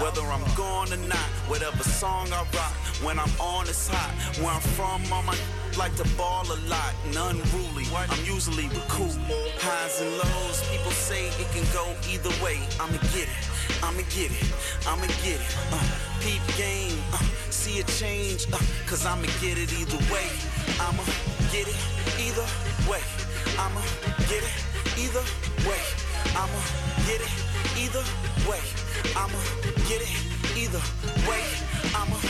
[0.00, 4.12] Whether I'm gone or not, whatever song I rock, when I'm on it's hot.
[4.38, 5.36] Where I'm from, all my
[5.76, 7.86] like to ball a lot and unruly.
[7.94, 9.14] I'm usually cool
[9.60, 10.68] highs and lows.
[10.70, 12.58] People say it can go either way.
[12.80, 13.44] I'ma get it.
[13.82, 14.52] I'ma get it.
[14.86, 15.56] I'ma get it.
[15.70, 15.78] Uh.
[15.78, 16.37] Uh,
[17.78, 18.46] see a change.
[18.52, 20.28] Uh, Cause I'ma get it either way.
[20.80, 21.02] I'ma
[21.52, 21.76] get it
[22.18, 22.46] either
[22.90, 23.02] way.
[23.58, 23.80] I'ma
[24.28, 24.58] get it
[24.96, 25.22] either
[25.68, 25.80] way.
[26.34, 26.60] I'ma
[27.06, 27.34] get it
[27.76, 28.04] either
[28.48, 28.60] way.
[29.16, 29.38] I'ma
[29.88, 30.82] get it either
[31.28, 31.44] way.
[31.94, 32.27] I'ma.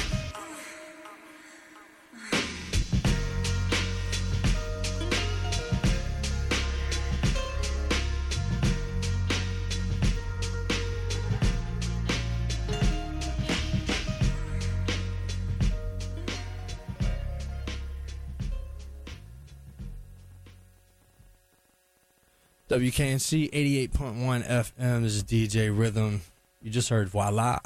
[22.78, 23.50] WKNC
[23.90, 25.02] 88.1 FM.
[25.02, 26.20] This is DJ Rhythm.
[26.62, 27.58] You just heard Voila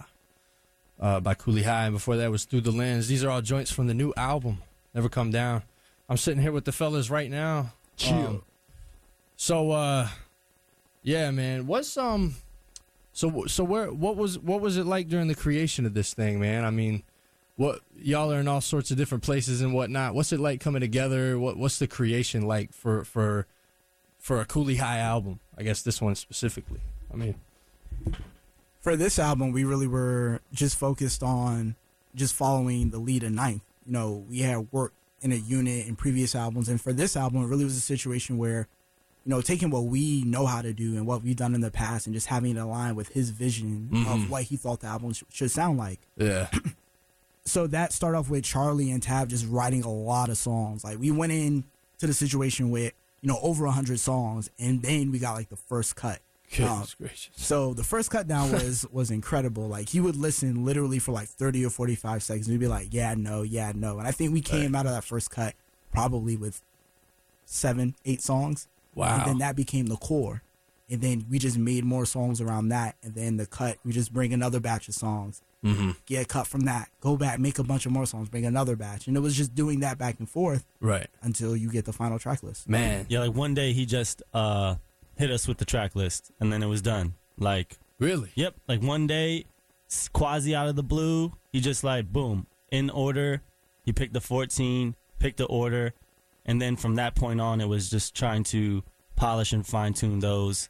[0.99, 1.85] uh, by Cooley High.
[1.85, 3.09] And before that was Through the Lens.
[3.09, 4.63] These are all joints from the new album,
[4.95, 5.65] Never Come Down.
[6.09, 7.75] I'm sitting here with the fellas right now.
[7.99, 8.15] Chill.
[8.15, 8.43] Um,
[9.37, 10.09] so, uh,
[11.03, 11.67] yeah, man.
[11.67, 12.37] What's, um,
[13.13, 16.41] so, so where, what was, what was it like during the creation of this thing,
[16.41, 16.65] man?
[16.65, 17.03] I mean,
[17.57, 20.15] what, y'all are in all sorts of different places and whatnot.
[20.15, 21.39] What's it like coming together?
[21.39, 23.47] What, what's the creation like for, for,
[24.23, 25.41] for a Cooley High album.
[25.59, 26.81] I guess this one specifically.
[27.13, 27.35] I mean,
[28.81, 31.75] for this album, we really were just focused on
[32.15, 33.63] just following the lead of Ninth.
[33.85, 37.43] You know, we had worked in a unit in previous albums, and for this album,
[37.43, 38.67] it really was a situation where,
[39.25, 41.71] you know, taking what we know how to do and what we've done in the
[41.71, 44.07] past, and just having it align with his vision Mhm.
[44.07, 46.01] of what he thought the album sh- should sound like.
[46.17, 46.49] yeah,
[47.45, 50.85] so that started off with Charlie and Tab just writing a lot of songs.
[50.85, 51.65] Like we went in
[51.99, 55.57] to the situation with you know over hundred songs, and then we got like the
[55.57, 56.21] first cut.
[56.61, 57.31] Um, gracious.
[57.35, 59.69] So the first cut down was was incredible.
[59.69, 62.49] Like he would listen literally for like thirty or forty five seconds.
[62.49, 63.99] We'd be like, yeah, no, yeah, no.
[63.99, 65.55] And I think we came out of that first cut
[65.93, 66.61] probably with
[67.47, 68.69] seven, eight songs.
[68.95, 69.17] Wow.
[69.17, 70.43] And then that became the core.
[70.91, 74.13] And then we just made more songs around that, and then the cut we just
[74.13, 75.97] bring another batch of songs, Mhm.
[76.07, 78.77] get a cut from that, go back, make a bunch of more songs, bring another
[78.77, 81.09] batch, and it was just doing that back and forth, Right.
[81.23, 82.69] until you get the final track list.
[82.69, 83.07] Man.
[83.09, 84.77] Yeah, like one day he just uh
[85.17, 87.15] hit us with the track list and then it was done.
[87.39, 88.31] Like Really?
[88.35, 88.57] Yep.
[88.67, 89.45] Like one day,
[90.13, 93.43] quasi out of the blue, he just like boom in order.
[93.85, 95.93] He picked the 14, picked the order,
[96.45, 98.83] and then from that point on, it was just trying to
[99.17, 100.69] polish and fine tune those,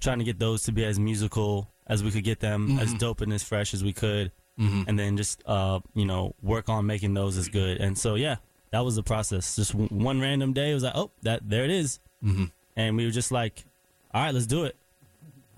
[0.00, 2.98] trying to get those to be as musical as we could get them, as Mhm.
[2.98, 4.88] dope and as fresh as we could, Mhm.
[4.88, 7.78] and then just uh you know work on making those as good.
[7.78, 8.36] And so yeah,
[8.70, 9.56] that was the process.
[9.56, 12.00] Just w- one random day, it was like oh that there it is.
[12.24, 12.50] Mhm.
[12.76, 13.64] and we were just like,
[14.12, 14.76] all right, let's do it.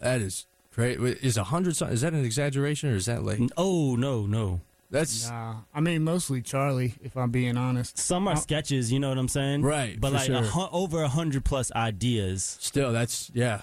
[0.01, 0.99] That is great.
[1.01, 1.95] Is a hundred songs?
[1.95, 3.41] Is that an exaggeration or is that like?
[3.57, 4.61] Oh no, no.
[4.91, 7.99] That's Nah, I mean mostly Charlie, if I'm being honest.
[7.99, 9.63] Some are sketches, you know what I'm saying?
[9.63, 10.67] Right, But for like a sure.
[10.69, 12.57] hu- over a hundred plus ideas.
[12.61, 13.63] Still, that's yeah.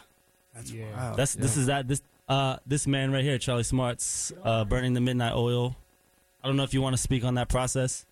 [0.54, 1.14] That's yeah.
[1.18, 5.02] That's this is that this uh this man right here, Charlie Smarts, uh, burning the
[5.02, 5.76] midnight oil.
[6.44, 8.06] I don't know if you want to speak on that process.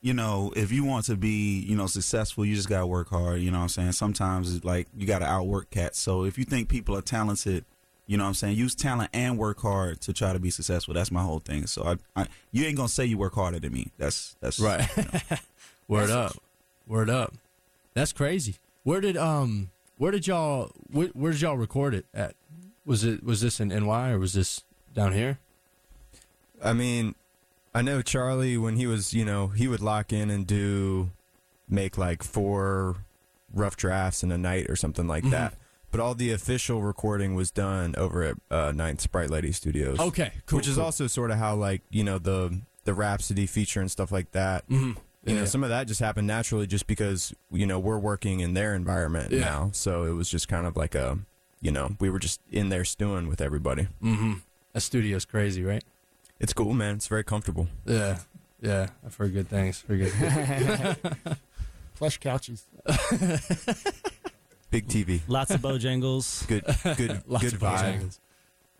[0.00, 3.40] you know, if you want to be, you know, successful, you just gotta work hard.
[3.40, 3.92] You know what I'm saying?
[3.92, 5.98] Sometimes it's like you gotta outwork cats.
[5.98, 7.64] So if you think people are talented,
[8.06, 10.92] you know what I'm saying, use talent and work hard to try to be successful.
[10.94, 11.66] That's my whole thing.
[11.66, 11.84] So
[12.16, 13.92] I, I you ain't gonna say you work harder than me.
[13.98, 14.86] That's that's Right.
[14.96, 15.36] you know.
[15.88, 16.36] Word up.
[16.86, 17.34] Word up.
[17.94, 18.56] That's crazy.
[18.82, 22.34] Where did um where did y'all where, where did y'all record it at?
[22.86, 24.62] Was it was this in NY or was this
[24.94, 25.38] down here?
[26.62, 27.14] I mean,
[27.74, 31.10] I know Charlie when he was, you know, he would lock in and do
[31.68, 32.96] make like four
[33.52, 35.30] rough drafts in a night or something like Mhm.
[35.30, 35.54] that.
[35.94, 40.00] But all the official recording was done over at uh, Ninth Sprite Lady Studios.
[40.00, 40.86] Okay, cool, Which is cool.
[40.86, 44.68] also sort of how like you know the the Rapsody feature and stuff like that.
[44.68, 44.96] Mhm.
[45.24, 45.44] You know, Yeah.
[45.46, 49.30] some of that just happened naturally, just because you know we're working in their environment
[49.30, 49.38] Yeah.
[49.42, 49.70] now.
[49.72, 51.16] So it was just kind of like a,
[51.60, 53.86] you know, we were just in there stewing with everybody.
[54.02, 54.32] Mm-hmm.
[54.72, 55.84] That studio's crazy, right?
[56.40, 56.96] It's cool, man.
[56.96, 57.68] It's very comfortable.
[57.86, 58.18] Yeah.
[58.60, 58.88] Yeah.
[59.06, 59.84] I've heard good things.
[59.86, 61.36] Heard good things.
[61.94, 62.66] Plush couches.
[64.74, 65.20] Big TV.
[65.28, 66.44] Lots of Bojangles.
[66.48, 66.64] Good,
[66.96, 68.00] good, Lots good of vibe.
[68.00, 68.18] Bojangles.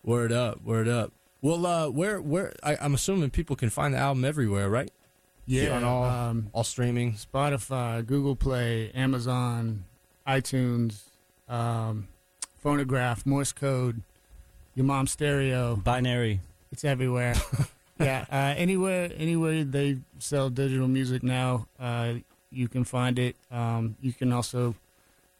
[0.02, 1.12] Word up, word up.
[1.40, 2.52] Well, uh, where, where?
[2.64, 4.90] I, I'm assuming people can find the album everywhere, right?
[5.46, 7.12] Yeah, on all, um, all streaming.
[7.12, 9.84] Spotify, Google Play, Amazon,
[10.26, 11.02] iTunes,
[11.48, 12.08] um,
[12.56, 14.02] phonograph, Morse code,
[14.74, 16.40] your mom's stereo, binary.
[16.72, 17.36] It's everywhere.
[18.00, 22.14] yeah, uh, anywhere, anywhere they sell digital music now, uh,
[22.50, 23.36] you can find it.
[23.52, 24.74] Um, you can also,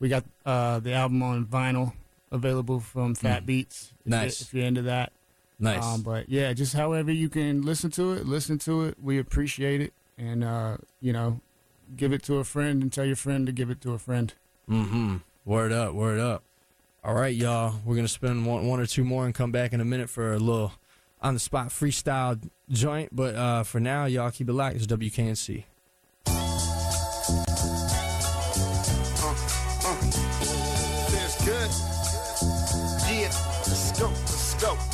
[0.01, 1.93] we got uh, the album on vinyl
[2.33, 3.47] available from Fat Mm.
[3.47, 3.93] Beats.
[4.05, 4.41] If Nice.
[4.41, 5.13] you- if you're into that.
[5.59, 5.85] Nice.
[5.85, 8.97] Um, but yeah, just however you can listen to it, listen to it.
[9.01, 11.41] We appreciate it, and uh, you know,
[11.97, 14.35] give it to a friend and tell your friend to give it to a friend.
[14.69, 15.19] Mm-hmm.
[15.45, 16.43] Word up, word up.
[17.05, 17.77] All right, y'all.
[17.85, 20.33] We're gonna spend one, one or two more and come back in a minute for
[20.33, 20.73] a little
[21.23, 23.15] on the spot freestyle joint.
[23.15, 24.75] But uh, for now, y'all keep it locked.
[24.77, 25.65] It's WKNC.
[34.11, 34.94] Let's go, let's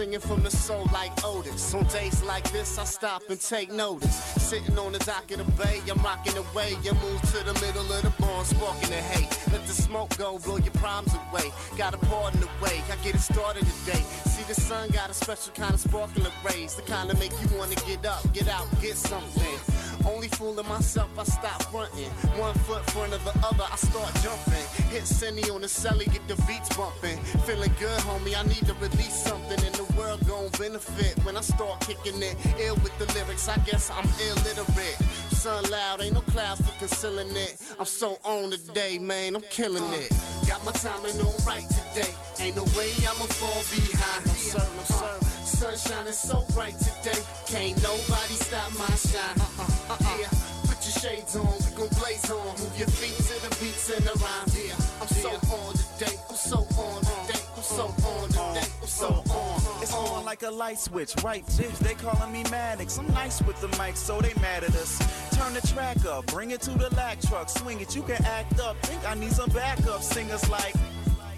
[0.00, 1.74] singing from the soul like Otis.
[1.74, 4.16] On days like this, I stop and take notice.
[4.48, 6.70] Sitting on the dock of the bay, I'm rocking away.
[6.82, 9.28] You move to the middle of the barn, sparking the hay.
[9.52, 11.52] Let the smoke go, blow your problems away.
[11.76, 14.02] Got a part in the way, I get it started today.
[14.24, 17.48] See, the sun got a special kind of sparkling rays, the kind that make you
[17.58, 19.58] wanna get up, get out, get something.
[20.06, 22.08] Only fooling myself, I stop fronting.
[22.40, 24.66] One foot front of the other, I start jumping.
[24.88, 27.18] Hit Cindy on the celly, get the beats bumping.
[27.44, 31.40] Feeling good, homie, I need to release something, in the world gon' benefit when I
[31.40, 32.36] start kicking it.
[32.58, 34.98] Ill with the lyrics, I guess I'm illiterate.
[35.32, 37.56] Sun loud, ain't no clouds for concealing it.
[37.78, 40.10] I'm so on today, man, I'm killing it.
[40.46, 42.12] Got my timing on right today.
[42.40, 44.28] Ain't no way I'ma fall behind.
[44.28, 45.28] I'm serving, I'm serving.
[45.44, 47.20] Sun shining so bright today.
[47.46, 49.40] Can't nobody stop my shine.
[49.40, 50.16] Uh-uh, uh-uh.
[50.20, 50.30] Yeah,
[50.68, 52.46] put your shades on, we gon' blaze on.
[52.60, 54.56] Move your feet to the beats and the rhymes.
[54.56, 56.16] Yeah, I'm so on today.
[56.28, 57.39] I'm so on today.
[57.62, 58.66] So on today.
[58.80, 59.82] I'm so on.
[59.82, 61.44] It's on like a light switch, right?
[61.46, 62.98] Bitch, they calling me Maddox.
[62.98, 64.98] I'm nice with the mic, so they mad at us.
[65.36, 67.94] Turn the track up, bring it to the lack truck, swing it.
[67.94, 68.76] You can act up.
[68.82, 70.74] Think I need some backup singers like,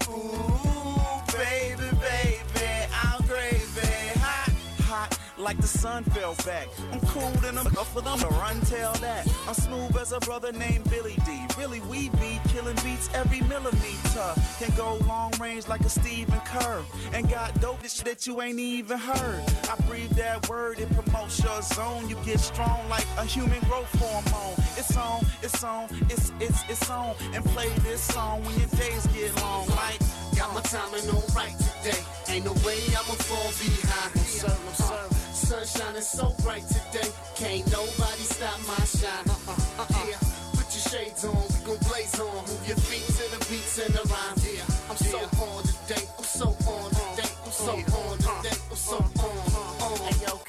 [0.09, 0.61] Ooh,
[1.37, 2.42] baby, baby,
[5.43, 6.69] Like the sun fell back.
[6.93, 9.27] I'm cool than I'm up for them to run tell that.
[9.49, 11.45] I'm smooth as a brother named Billy Dee.
[11.59, 14.35] Really, we be killing beats every millimeter.
[14.59, 16.85] Can go long range like a Stephen Kerr.
[17.13, 19.43] And got dope shit that you ain't even heard.
[19.69, 22.09] I breathe that word, it promotes your zone.
[22.09, 24.55] You get strong like a human growth hormone.
[24.79, 27.17] It's on, it's on, it's it's it's on.
[27.35, 29.67] And play this song when your days get long.
[29.71, 29.99] Like
[30.37, 32.01] Got my timing on right today.
[32.29, 34.15] Ain't no way I'ma fall behind.
[34.17, 35.12] No sir, no sir.
[35.43, 37.09] Sun shining so bright today.
[37.35, 39.29] Can't nobody stop my shine.
[39.29, 39.62] Uh-uh,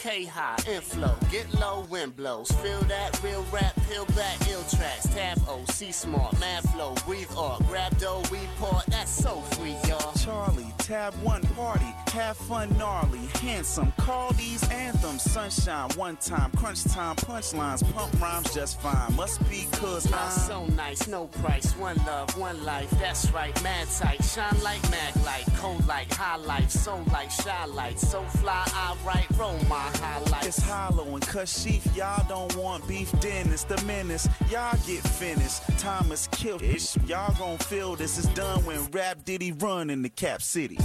[0.03, 2.51] Hey, yo, K-high, inflow, get low, wind blows.
[2.51, 5.07] Feel that real rap, peel back, ill tracks.
[5.13, 8.85] Tab O, C smart, mad flow, breathe art, grab dough, we part.
[8.87, 10.13] That's so free, y'all.
[10.13, 13.93] Charlie, tab one party, have fun gnarly, handsome.
[13.97, 19.15] Call these anthems, sunshine, one time, crunch time, punchlines, pump rhymes just fine.
[19.15, 22.89] Must be cause I'm so nice, no price, one love, one life.
[22.91, 27.65] That's right, mad tight, shine like mag light, cold like high life, so like shy
[27.65, 28.63] light, so fly.
[28.67, 30.47] I write, roll my highlights.
[30.47, 31.47] It's hollow and cut.
[31.95, 33.63] Y'all don't want beef dinners.
[33.63, 35.61] The menace, y'all get finished.
[35.77, 36.61] Time is killed.
[37.07, 40.77] Y'all gon' feel this is done when Rap Diddy run in the Cap City.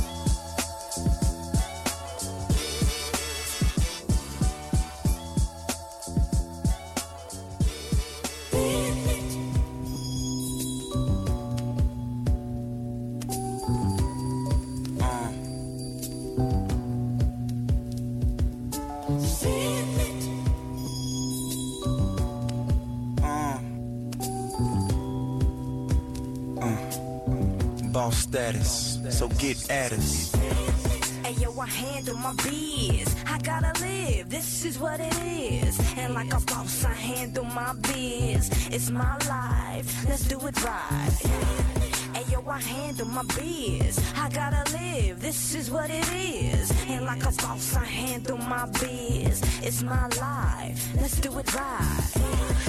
[29.18, 30.32] So get at us.
[31.24, 33.16] Hey yo, I handle my biz.
[33.26, 35.76] I gotta live, this is what it is.
[35.96, 38.48] And like a boss, I handle my biz.
[38.70, 41.77] It's my life, let's do it right.
[42.50, 44.00] I handle my biz.
[44.16, 46.70] I gotta live, this is what it is.
[46.88, 49.42] And like a boss, I handle my biz.
[49.62, 52.04] It's my life, let's do it right.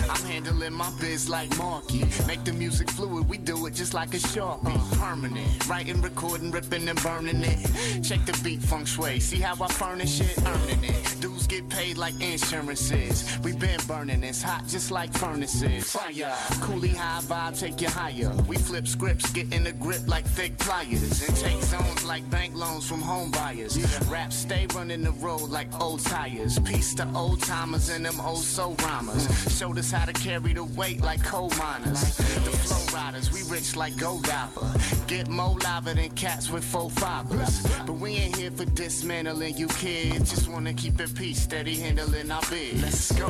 [0.10, 2.04] I'm handling my biz like Marky.
[2.28, 5.00] Make the music fluid, we do it just like a sharpie.
[5.00, 8.04] Permanent, writing, recording, ripping and burning it.
[8.04, 11.16] Check the beat feng shui, see how I furnish it, earning it.
[11.22, 11.48] Dudes
[11.80, 13.24] paid like insurances.
[13.44, 15.90] We been burning, it's hot just like furnaces.
[15.90, 18.32] Fire, Cooley High vibe, take you higher.
[18.48, 22.54] We flip scripts, get in the grip like thick pliers, and take zones like bank
[22.56, 23.78] loans from home buyers.
[24.10, 26.60] Rap stay running the road like old tires.
[26.60, 29.24] Peace to old timers and them old soul rhymers.
[29.58, 32.02] Showed us how to carry the weight like coal miners.
[32.18, 34.68] The flow riders, we rich like gold dapper.
[35.08, 37.66] Get more lava than cats with four fibers.
[37.86, 40.32] But we ain't here for dismantling you kids.
[40.32, 42.82] Just wanna keep it peace, steady handling our biz.
[42.82, 43.30] Let's go.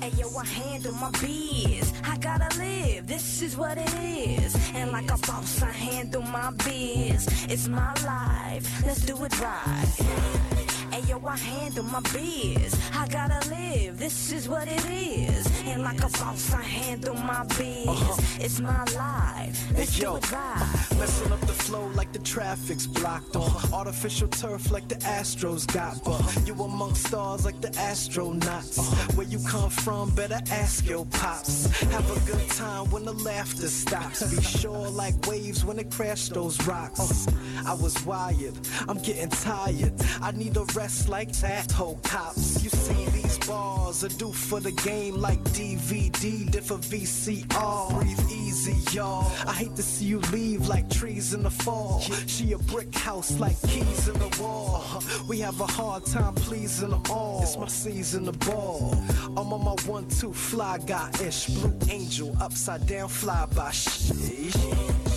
[0.00, 1.92] Hey yo, I handle my biz.
[2.04, 4.54] I gotta live, this is what it is.
[4.74, 7.26] And like a boss, I handle my biz.
[7.48, 10.77] It's my life, let's do it right.
[10.98, 12.74] Hey yo, I handle my biz.
[12.92, 15.46] I gotta live, this is what it is.
[15.64, 17.86] And like a boss, I handle my biz.
[17.86, 18.22] Uh-huh.
[18.40, 20.16] It's my life, let's Hey, do yo.
[20.16, 20.86] it right.
[20.98, 23.42] Messing up the flow like the traffic's blocked on.
[23.42, 23.76] Uh-huh.
[23.76, 26.02] Artificial turf like the Astros got.
[26.02, 26.40] But uh-huh.
[26.46, 28.78] you among stars like the astronauts.
[29.16, 31.66] Where you come from, better ask your pops.
[31.92, 34.34] Have a good time when the laughter stops.
[34.34, 37.28] Be sure like waves when it crash those rocks.
[37.64, 39.92] I was wired, I'm getting tired.
[40.20, 41.68] I need a rest like that.
[42.02, 47.94] Cops, you see these bars are due for the game like DVD, diff for VCR.
[47.94, 49.30] Breathe easy, y'all.
[49.46, 52.00] I hate to see you leave like trees in the fall.
[52.26, 55.02] She a brick house like keys in the wall.
[55.28, 57.42] We have a hard time pleasing them all.
[57.42, 58.94] It's my season to ball.
[59.36, 61.46] I'm on my one, two, fly guy ish.
[61.46, 65.07] Blue angel, upside down, fly by shh.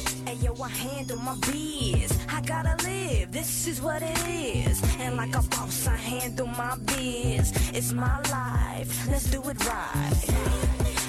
[0.63, 2.15] I handle my biz.
[2.29, 4.81] I gotta live, this is what it is.
[4.99, 7.51] And like a boss, I handle my biz.
[7.73, 10.23] It's my life, let's do it right.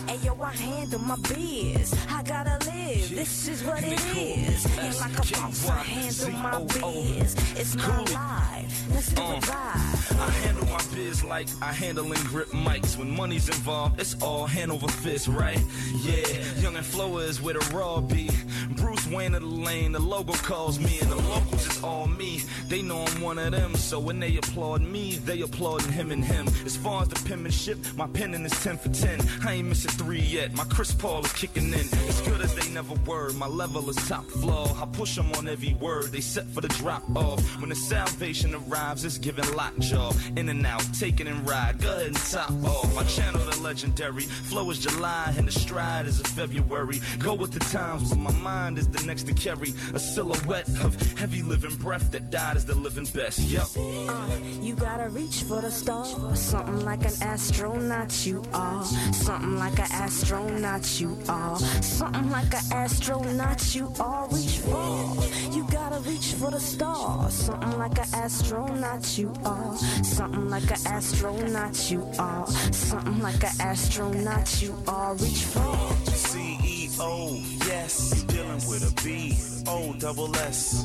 [0.08, 1.94] Hey yo, I handle my biz.
[2.10, 4.64] I gotta live, this is what it is.
[4.78, 7.36] And like a boss, I handle my biz.
[7.56, 10.02] It's my life, let's do it uh, right.
[10.20, 12.96] I handle my biz like I handle and grip mics.
[12.96, 15.60] When money's involved, it's all hand over fist, right?
[16.02, 16.26] Yeah,
[16.60, 18.30] young and flow is where the raw be.
[18.76, 22.42] Bruce Wayne of the lane, the logo calls me, and the locals is all me.
[22.68, 26.24] They know I'm one of them, so when they applaud me, they applauding him and
[26.24, 26.48] him.
[26.64, 29.20] As far as the penmanship, my penning is 10 for 10.
[29.44, 30.54] I ain't missing three yet.
[30.54, 31.74] My Chris Paul is kicking in.
[31.74, 33.34] As good as they never a word.
[33.36, 34.68] My level is top floor.
[34.80, 36.12] I push them on every word.
[36.12, 37.40] They set for the drop off.
[37.60, 40.12] When the salvation arrives, it's giving lockjaw.
[40.36, 41.80] In and out, taking and ride.
[41.80, 42.96] Go ahead and top off.
[42.96, 44.24] I channel the legendary.
[44.24, 47.00] Flow is July and the stride is a February.
[47.18, 49.72] Go with the times, but my mind is the next to carry.
[49.94, 53.40] A silhouette of heavy living breath that died is the living best.
[53.40, 53.68] Yup.
[53.76, 56.40] Uh, you gotta reach for the stars.
[56.40, 58.84] Something like an astronaut, you are.
[59.12, 61.58] Something like an astronaut, you are.
[61.58, 64.28] Something like an astronaut, you are.
[64.28, 65.14] Reach for.
[65.50, 67.34] You gotta reach for the stars.
[67.34, 69.76] Something like an astronaut, you are.
[70.02, 72.46] Something like an astronaut, you are.
[72.72, 75.14] Something like an astronaut, you are.
[75.14, 75.76] Reach for.
[76.24, 80.84] CEO, yes, dealing with a B, O double S.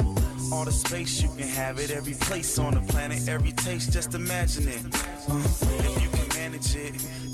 [0.52, 4.14] All the space you can have it, every place on the planet, every taste, just
[4.14, 4.82] imagine it.
[5.30, 6.07] Uh,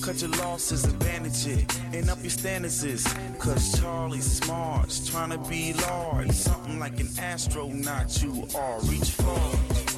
[0.04, 2.30] cut your losses, advantage it, and up your
[2.84, 3.06] is.
[3.39, 9.93] Cause Charlie's smart, trying to be large, something like an astronaut you are, reach for.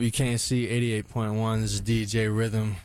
[0.00, 1.60] WKNC 88.1.
[1.62, 2.76] This is DJ Rhythm.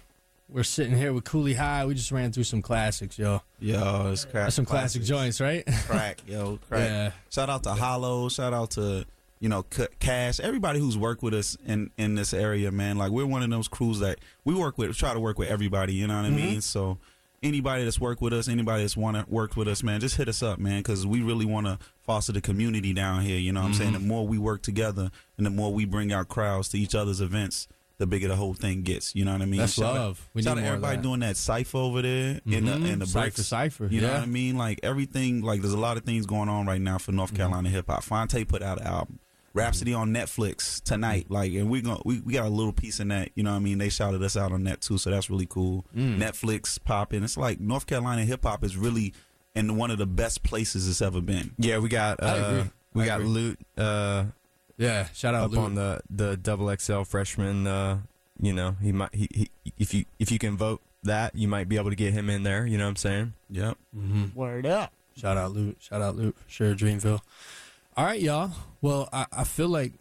[0.48, 1.86] We're sitting here with Cooley High.
[1.86, 3.42] We just ran through some classics, yo.
[3.60, 4.46] Yo, it's crack.
[4.46, 5.66] That's some classic joints, right?
[5.88, 6.88] Crack, yo, crack.
[6.88, 7.12] Yeah.
[7.30, 8.30] Shout out to Hollow.
[8.30, 9.06] Shout out to
[9.42, 9.64] you know
[10.00, 10.40] Cash.
[10.40, 12.98] Everybody who's worked with us in in this area, man.
[12.98, 14.96] Like we're one of those crews that we work with.
[14.96, 15.94] Try to work with everybody.
[15.94, 16.36] You know what I Mhm.
[16.36, 16.62] mean?
[16.62, 16.98] So
[17.44, 20.28] anybody that's worked with us, anybody that's want to work with us, man, just hit
[20.28, 23.40] us up, man, because we really want to foster the community down here.
[23.40, 23.94] You know what I'm saying?
[23.94, 27.22] The more we work together, and the more we bring our crowds to each other's
[27.22, 27.68] events.
[27.98, 29.60] The bigger the whole thing gets, you know what I mean.
[29.60, 30.30] That's Shout out- love.
[30.34, 32.90] We shout out everybody doing that cipher over there in the Mhm.
[32.94, 33.46] in the Cypher, bricks.
[33.46, 34.58] Cypher, You know what I mean?
[34.58, 35.42] Like everything.
[35.44, 37.18] Like there's a lot of things going on right now for Mm-hmm.
[37.18, 38.02] North Carolina hip hop.
[38.04, 39.20] Phonte put out an album.
[39.54, 41.28] Rapsody on Netflix tonight.
[41.30, 43.30] Like, and we going we, we got a little piece in that.
[43.36, 43.78] You know what I mean?
[43.78, 45.86] They shouted us out on that too, so that's really cool.
[45.96, 46.18] Mm.
[46.20, 47.24] Netflix popping.
[47.24, 49.14] It's like North Carolina hip hop is really
[49.54, 51.52] in one of the best places it's ever been.
[51.58, 52.72] Yeah, we got I uh, agree.
[52.94, 53.32] we I got agree.
[53.32, 53.60] Lute.
[53.78, 54.24] Uh,
[54.78, 55.60] yeah, shout out up Lute.
[55.60, 57.68] on the the double XL freshman.
[57.68, 58.00] Uh,
[58.40, 61.68] you know, he might he, he if you if you can vote that, you might
[61.68, 62.66] be able to get him in there.
[62.66, 63.34] You know what I'm saying?
[63.50, 63.78] Yep.
[63.96, 64.26] Mm-hmm.
[64.34, 64.94] Word up.
[65.16, 65.78] Shout out Lute.
[65.80, 66.38] Shout out Lute.
[66.48, 67.22] Sure, Dreamville.
[67.98, 68.52] All right, y'all.
[68.82, 69.94] Well, I, I feel like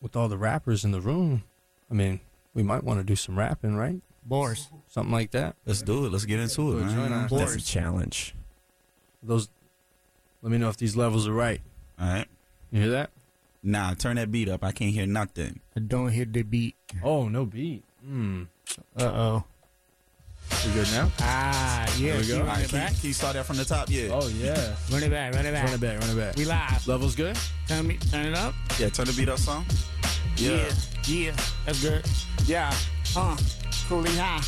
[0.00, 1.44] with all the rappers in the room,
[1.90, 2.20] I mean,
[2.54, 4.00] we might want to do some rapping, right?
[4.24, 4.68] Bars.
[4.88, 5.56] Something like that.
[5.64, 6.12] Let's do it.
[6.12, 7.28] Let's get into it, Do a man.
[7.30, 8.34] That's a challenge.
[9.22, 9.48] Those.
[10.42, 11.60] Let me know if these levels are right.
[11.98, 12.26] All right.
[12.70, 13.10] You hear that?
[13.62, 14.62] Nah, turn that beat up.
[14.62, 15.60] I can't hear nothing.
[15.74, 16.76] I don't hear the beat.
[17.02, 17.82] Oh, no beat.
[18.04, 18.44] Hmm.
[18.96, 19.44] Uh oh.
[20.66, 21.10] We good now?
[21.20, 22.12] Ah, yeah.
[22.12, 22.38] There we go.
[22.38, 22.98] Run All right, it can, back.
[22.98, 23.88] can you start that from the top?
[23.90, 24.08] Yeah.
[24.12, 24.74] Oh yeah.
[24.90, 25.34] Run it back.
[25.34, 25.64] Run it back.
[25.64, 26.00] Run it back.
[26.00, 26.36] Run it back.
[26.36, 26.86] We live.
[26.86, 27.38] Levels good.
[27.68, 27.96] Turn me.
[28.10, 28.54] Turn it up.
[28.78, 29.64] Yeah, turn the beat up some.
[30.36, 30.68] Yeah.
[31.06, 31.32] Yeah.
[31.64, 32.04] That's good.
[32.46, 32.72] Yeah.
[33.18, 33.36] Uh.
[33.90, 34.42] High.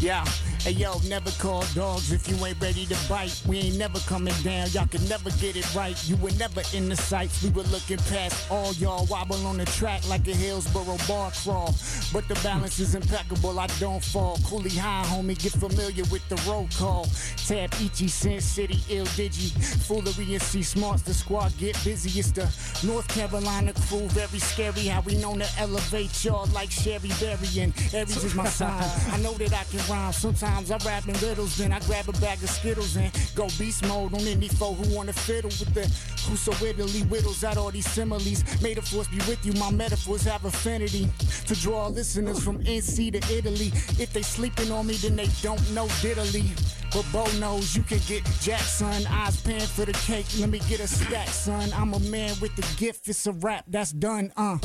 [0.00, 0.24] Yeah.
[0.64, 3.42] Hey yo, never call dogs if you ain't ready to bite.
[3.46, 4.68] We ain't never coming down.
[4.70, 5.94] Y'all can never get it right.
[6.08, 7.42] You were never in the sights.
[7.42, 9.04] We were looking past all y'all.
[9.06, 11.74] Wobble on the track like a Hillsborough bar crawl.
[12.14, 13.60] But the balance is impeccable.
[13.60, 14.38] I don't fall.
[14.46, 15.38] Cooley High, homie.
[15.38, 17.06] Get familiar with the roll call.
[17.46, 19.52] Tab Ichi, Sin City, Ill Digi.
[19.86, 21.02] Foolery and C Smarts.
[21.02, 22.18] The squad get busy.
[22.18, 22.48] It's the
[22.86, 24.08] North Carolina crew.
[24.08, 27.60] Very scary how we known to elevate y'all like Sherry Berry.
[27.60, 28.82] And Aries is my sign.
[29.12, 30.12] I know that I can rhyme.
[30.12, 31.56] Sometimes I rap in riddles.
[31.56, 34.94] Then I grab a bag of Skittles and go beast mode on any foe who
[34.94, 35.86] wanna fiddle with the
[36.28, 38.42] who so Italy whittles out all these similes.
[38.60, 39.52] May the force be with you.
[39.60, 41.08] My metaphors have affinity
[41.46, 43.68] to draw listeners from NC to Italy.
[44.00, 46.50] If they sleeping on me, then they don't know diddly.
[46.94, 49.04] But Bo knows you can get Jackson.
[49.08, 50.26] Eyes paying for the cake.
[50.38, 51.72] Let me get a stack, son.
[51.74, 53.08] I'm a man with the gift.
[53.08, 54.32] It's a rap that's done.
[54.36, 54.58] Uh,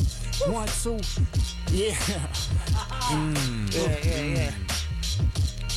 [0.46, 1.00] one, two,
[1.72, 1.96] yeah.
[3.10, 4.52] Yeah, yeah, yeah.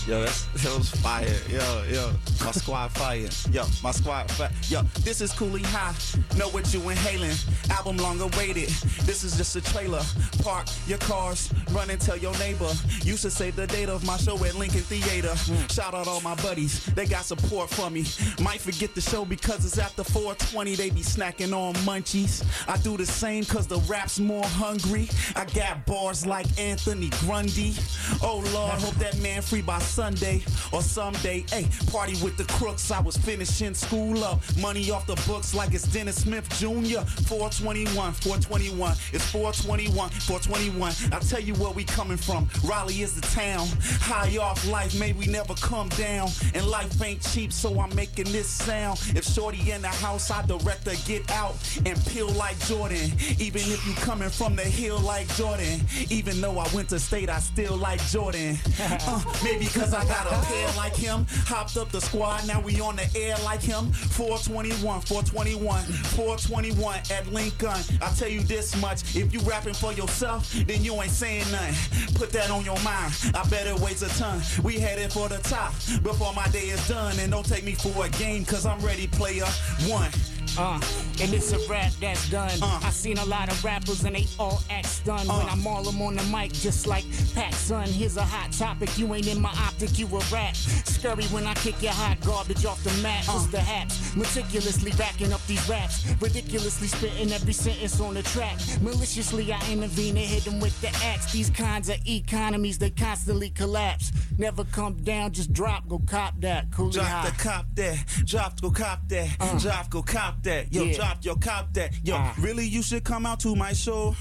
[0.06, 1.26] Yo, that's that was fire.
[1.48, 2.12] Yo, yo,
[2.44, 3.30] My squad fire.
[3.52, 4.52] Yo, my squad fire.
[4.68, 5.94] Yo, this is Cooley High.
[6.38, 7.36] Know what you inhaling.
[7.70, 8.68] Album long awaited.
[9.06, 10.02] This is just a trailer.
[10.42, 11.54] Park your cars.
[11.72, 12.70] Run and tell your neighbor.
[13.04, 15.34] Used to save the date of my show at Lincoln Theater.
[15.72, 16.86] Shout out all my buddies.
[16.88, 18.04] They got support for me.
[18.42, 20.76] Might forget the show because it's after 420.
[20.76, 22.44] They be snacking on munchies.
[22.68, 25.08] I do the same cause the rap's more hungry.
[25.38, 27.74] I got bars like Anthony Grundy.
[28.22, 30.42] Oh Lord, hope that man free by Sunday
[30.72, 31.46] or someday.
[31.52, 32.90] Hey, party with the crooks.
[32.90, 34.42] I was finishing school up.
[34.58, 37.02] Money off the books like it's Dennis Smith Jr.
[37.30, 38.92] 421, 421.
[39.14, 40.94] It's 421, 421.
[41.12, 42.50] I'll tell you where we coming from.
[42.66, 43.68] Raleigh is the town.
[44.02, 46.30] High off life, may we never come down.
[46.56, 49.00] And life ain't cheap, so I'm making this sound.
[49.16, 53.12] If Shorty in the house, I direct her get out and peel like Jordan.
[53.38, 55.82] Even if you coming from the hill like Jordan.
[56.10, 58.58] Even though I went to state, I still like Jordan.
[59.06, 61.26] Uh, maybe cause I got a pair like him.
[61.48, 63.92] Hopped up the squad, now we on the air like him.
[63.92, 67.70] 421, 421, 421 at Lincoln.
[68.02, 72.14] I tell you this much, if you rapping for yourself, then you ain't saying nothing.
[72.16, 73.14] Put that on your mind.
[73.34, 74.42] I bet it weighs a ton.
[74.64, 75.74] We headed for the top
[76.04, 77.18] before my day is done.
[77.20, 79.46] And don't take me for a game, cause I'm ready, player
[79.88, 80.12] one.
[80.58, 80.80] Uh,
[81.22, 82.52] and it's a rap that's done.
[82.62, 82.80] Uh.
[82.84, 85.34] I seen a lot of rappers and they all act stunned uh.
[85.34, 87.88] when I maul them on the mic, just like Pat Son.
[87.88, 88.98] Here's a hot topic.
[88.98, 90.56] You ain't in my optic, you a rat.
[90.56, 93.28] Scurry when I kick your hot garbage off the mat.
[93.28, 93.34] Uh.
[93.34, 94.16] What's the haps?
[94.16, 96.06] Meticulously backing up these raps.
[96.22, 98.58] Ridiculously spitting every sentence on the track.
[98.82, 101.32] Maliciously, I intervene and hit them with the axe.
[101.32, 104.12] These kinds of economies, they constantly collapse.
[104.38, 106.72] Never come down, just drop, go cop that.
[106.72, 110.96] Cool Drop the cop that, drop go cop that, drop go cop that, yo, Yeah.
[110.96, 112.16] drop your cop that, yo.
[112.18, 112.34] Ah.
[112.40, 114.16] really, you should come out to my show.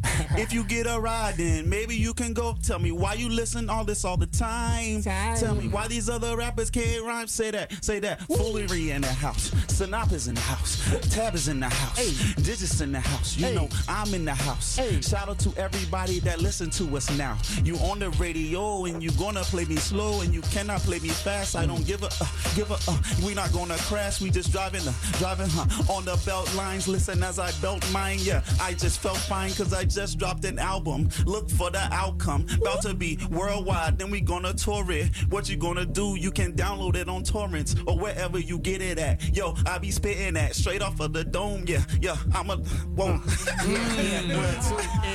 [0.36, 2.56] if you get a ride, then maybe you can go.
[2.62, 5.02] Tell me why you listen all this all the time.
[5.02, 7.26] Tell me why these other rappers can't rhyme.
[7.26, 8.20] Say that, say that.
[8.22, 10.78] Foolery in the house, Synop is in the house,
[11.10, 13.36] Tab is in the house, Digits in the house.
[13.36, 14.76] You know I'm in the house.
[14.76, 15.00] Hey.
[15.00, 17.36] Shout out to everybody that listen to us now.
[17.64, 21.08] You on the radio and you gonna play me slow and you cannot play me
[21.08, 21.56] fast.
[21.56, 22.78] I don't give a uh, give a.
[22.88, 24.20] Uh, we not gonna crash.
[24.20, 26.86] We just driving the driving huh, on the belt lines.
[26.86, 28.18] Listen as I belt mine.
[28.20, 31.08] Yeah, I just felt fine cause I just dropped an album.
[31.24, 32.46] Look for the outcome.
[32.60, 33.98] About to be worldwide.
[33.98, 35.08] Then we gonna tour it.
[35.30, 36.16] What you gonna do?
[36.16, 39.36] You can download it on torrents or wherever you get it at.
[39.36, 41.64] Yo, I be spitting that straight off of the dome.
[41.66, 42.16] Yeah, yeah.
[42.34, 43.18] I'm a whoa.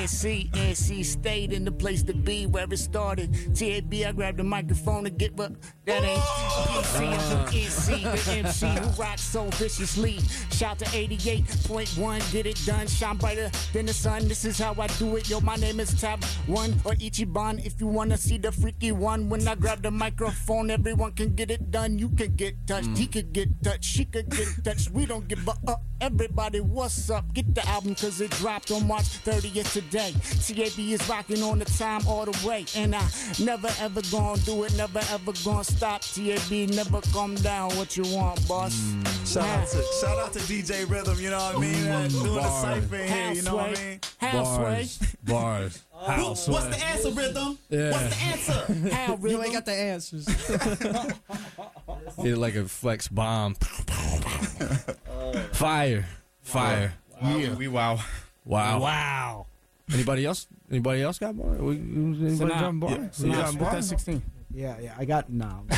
[0.04, 3.56] NC, NC State in the place to be where it started.
[3.56, 5.54] TAB, I grabbed the microphone to get, but
[5.86, 6.74] that ain't PC.
[6.74, 10.20] I'm from NC, the MC who rocks so viciously.
[10.52, 12.88] Shout to 88.1, get it done.
[12.88, 14.28] Shine brighter than the sun.
[14.28, 15.30] This is how I do it.
[15.30, 17.66] Yo, my name is Tab One or Ichiban.
[17.66, 21.52] If you wanna see the freaky one, when I grab the microphone, everyone can get
[21.52, 22.00] it done.
[22.00, 24.92] You can get touched, he could get touched, she could get touched.
[24.92, 25.84] We don't give a up.
[26.00, 27.34] Everybody, what's up?
[27.34, 30.12] Get the album cause it dropped on March 30th today.
[30.46, 32.66] TAB is rocking on the time all the way.
[32.76, 33.06] And I
[33.40, 36.02] never ever gonna do it, never ever gonna stop.
[36.02, 37.72] TAB never come down.
[37.78, 38.76] What you want, boss?
[39.26, 41.20] Shout out to shout out to DJ Rhythm.
[41.20, 41.88] You know what I mean?
[41.88, 43.32] Uh, doing the in here.
[43.34, 44.00] You know what I mean?
[44.58, 45.00] Bars.
[45.24, 45.84] Bars.
[46.06, 46.48] House.
[46.48, 47.58] What's the answer, Rhythm?
[47.70, 47.92] Yeah.
[47.92, 48.90] What's the answer?
[48.96, 50.28] How, You ain't got the answers.
[52.22, 53.56] Hit like a flex bomb.
[55.54, 56.06] Fire.
[56.42, 56.94] Fire.
[57.22, 57.38] Wow.
[57.38, 57.54] Yeah.
[57.56, 58.00] We wow.
[58.46, 58.80] Wow.
[58.82, 59.46] Wow.
[59.94, 60.48] Anybody else?
[60.70, 61.60] Anybody else got bars?
[61.62, 62.60] We- Anybody Synop.
[62.60, 62.92] dropping bars?
[62.94, 63.34] Yeah, You Synop.
[63.36, 63.88] dropping Put that bars?
[63.90, 64.22] 16.
[64.54, 64.94] Yeah, yeah.
[64.98, 65.66] I got no.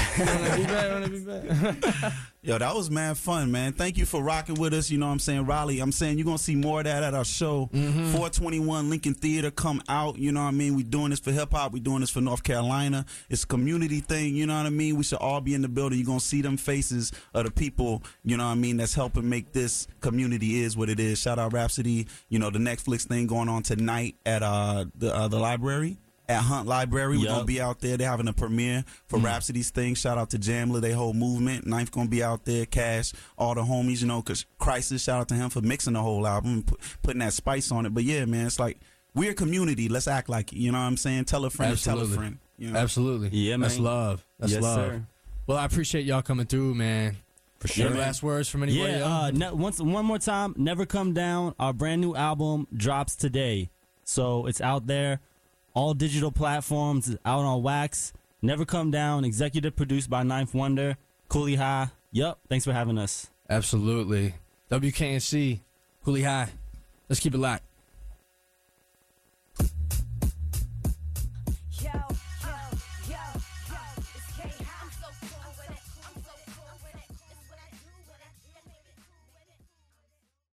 [2.41, 3.71] Yo, that was man fun, man.
[3.71, 4.91] Thank you for rocking with us.
[4.91, 5.45] You know what I'm saying?
[5.45, 7.69] Raleigh, I'm saying you're going to see more of that at our show.
[7.71, 10.19] 421 Lincoln Theater, come out.
[10.19, 10.75] You know what I mean?
[10.75, 11.71] we doing this for hip hop.
[11.71, 13.05] we doing this for North Carolina.
[13.29, 14.35] It's a community thing.
[14.35, 14.97] You know what I mean?
[14.97, 15.97] We should all be in the building.
[15.97, 18.93] You're going to see them faces of the people, you know what I mean, that's
[18.93, 21.19] helping make this community is what it is.
[21.19, 22.07] Shout out Rapsody.
[22.29, 25.97] You know, the Netflix thing going on tonight at uh, the, uh, the library.
[26.27, 27.33] At Hunt Library, we're Yup.
[27.35, 27.97] gonna be out there.
[27.97, 29.93] They're having a premiere for Rapsody's thing.
[29.93, 31.67] Shout out to Jamla, they whole movement.
[31.67, 32.65] Ninth gonna be out there.
[32.65, 35.03] Cash, all the homies, you know, cause Crisis.
[35.03, 37.85] Shout out to him for mixing the whole album, and put, putting that spice on
[37.85, 37.93] it.
[37.93, 38.79] But yeah, man, it's like
[39.13, 39.87] we're a community.
[39.87, 40.57] Let's act like it.
[40.57, 41.25] You know what I'm saying?
[41.25, 42.39] Tell a friend, to tell a friend.
[42.57, 42.79] You know?
[42.79, 43.29] Absolutely.
[43.29, 43.61] Yeah, man.
[43.61, 44.25] That's love.
[44.39, 44.75] That's Yes, love.
[44.77, 45.05] sir.
[45.45, 47.17] Well, I appreciate y'all coming through, man.
[47.59, 47.87] For sure.
[47.87, 51.53] Any last words from anybody Yeah, uh, ne- once one more time, never come down.
[51.59, 53.69] Our brand new album drops today,
[54.03, 55.19] so it's out there,
[55.75, 58.13] all digital platforms, out on Wax.
[58.41, 59.23] Never come down.
[59.23, 60.97] Executive produced by Ninth Wonder,
[61.29, 61.89] Cooley High.
[62.11, 62.39] Yup.
[62.49, 63.29] Thanks for having us.
[63.49, 64.33] Absolutely.
[64.71, 65.59] WKNC,
[66.03, 66.49] Cooley High.
[67.07, 67.63] Let's keep it locked.